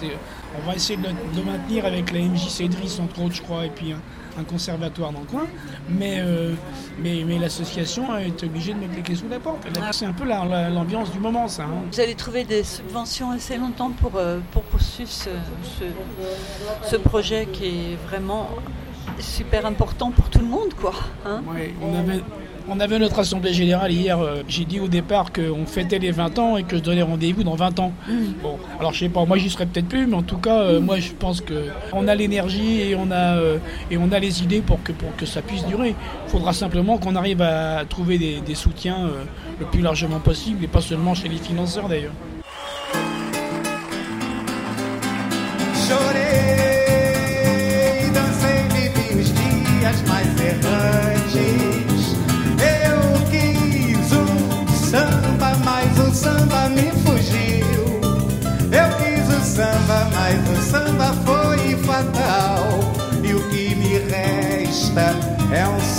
[0.58, 3.66] on va essayer de le, de maintenir avec la MJ Cédris, entre autres, je crois,
[3.66, 4.00] et puis un,
[4.40, 5.46] un conservatoire dans le coin.
[5.90, 6.54] Mais, euh,
[6.98, 9.66] mais, mais l'association est obligée de mettre les clés sous la porte.
[9.78, 11.64] Là, C'est un peu la- la- l'ambiance du moment, ça.
[11.64, 11.84] hein.
[11.92, 15.30] Vous allez trouver des subventions assez longtemps pour, euh, pour poursuivre ce,
[15.78, 18.48] ce- ce projet qui est vraiment
[19.20, 20.94] super important pour tout le monde, quoi.
[21.26, 21.42] hein.
[21.54, 22.22] Ouais, on avait,
[22.70, 24.20] on avait notre assemblée générale hier.
[24.20, 27.44] euh, J'ai dit au départ qu'on fêtait les 20 ans et que je donnais rendez-vous
[27.44, 27.94] dans 20 ans.
[28.44, 30.80] Bon, alors je sais pas, moi j'y serais peut-être plus, mais en tout cas, euh,
[30.80, 33.58] moi je pense que on a l'énergie et on a euh,
[33.92, 35.96] et on a les idées pour que pour que ça puisse durer.
[36.26, 39.24] Il faudra simplement qu'on arrive à trouver des, des soutiens euh,
[39.60, 42.14] le plus largement possible et pas seulement chez les financeurs d'ailleurs.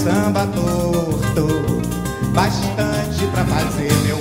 [0.05, 1.47] Samba torto,
[2.33, 4.19] bastante pra fazer meu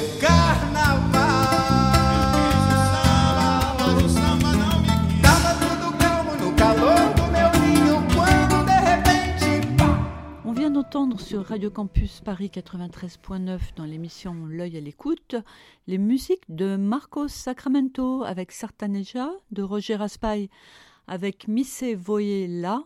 [10.46, 15.36] On vient d'entendre sur Radio Campus Paris 93.9 dans l'émission L'œil à l'écoute
[15.88, 20.50] les musiques de Marcos Sacramento avec Sartaneja, de Roger Raspail
[21.08, 22.84] avec Misse Voyela,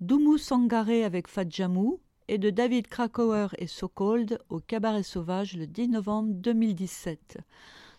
[0.00, 1.98] Doumou Sangaré avec Fadjamou
[2.28, 7.38] et de David Krakauer et So Cold au Cabaret Sauvage le 10 novembre 2017.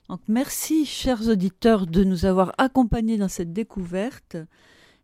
[0.09, 4.37] Donc merci chers auditeurs de nous avoir accompagnés dans cette découverte.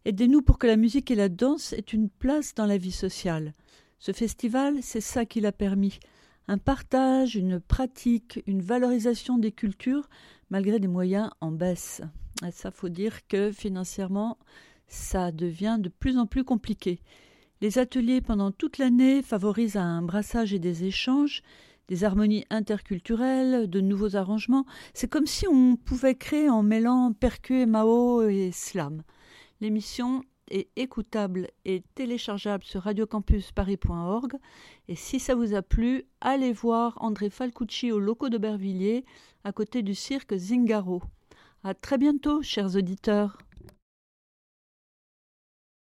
[0.05, 3.53] Aidez-nous pour que la musique et la danse aient une place dans la vie sociale.
[3.99, 5.99] Ce festival, c'est ça qui l'a permis.
[6.49, 10.09] Un partage, une pratique, une valorisation des cultures,
[10.49, 12.01] malgré des moyens en baisse.
[12.45, 14.37] Et ça, faut dire que financièrement,
[14.87, 16.99] ça devient de plus en plus compliqué.
[17.63, 21.43] Les ateliers pendant toute l'année favorisent un brassage et des échanges,
[21.87, 24.65] des harmonies interculturelles, de nouveaux arrangements.
[24.93, 29.01] C'est comme si on pouvait créer en mêlant percu, mao et slam.
[29.61, 34.33] L'émission est écoutable et téléchargeable sur radiocampusparis.org.
[34.89, 39.05] Et si ça vous a plu, allez voir André Falcucci au locaux d'Aubervilliers,
[39.45, 41.01] à côté du cirque Zingaro.
[41.63, 43.37] À très bientôt, chers auditeurs.